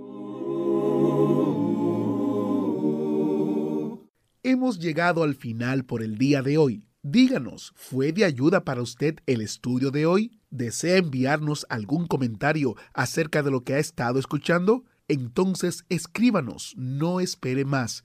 Hemos 4.45 4.79
llegado 4.79 5.25
al 5.25 5.35
final 5.35 5.85
por 5.85 6.03
el 6.03 6.17
día 6.17 6.43
de 6.43 6.59
hoy. 6.59 6.85
Díganos, 7.03 7.73
¿fue 7.75 8.13
de 8.13 8.25
ayuda 8.25 8.65
para 8.65 8.83
usted 8.83 9.17
el 9.27 9.41
estudio 9.41 9.91
de 9.91 10.05
hoy? 10.07 10.41
¿Desea 10.51 10.99
enviarnos 10.99 11.67
algún 11.71 12.07
comentario 12.07 12.75
acerca 12.93 13.43
de 13.43 13.51
lo 13.51 13.63
que 13.63 13.75
ha 13.75 13.79
estado 13.79 14.19
escuchando? 14.19 14.85
Entonces 15.07 15.85
escríbanos, 15.89 16.75
no 16.77 17.21
espere 17.21 17.65
más. 17.65 18.05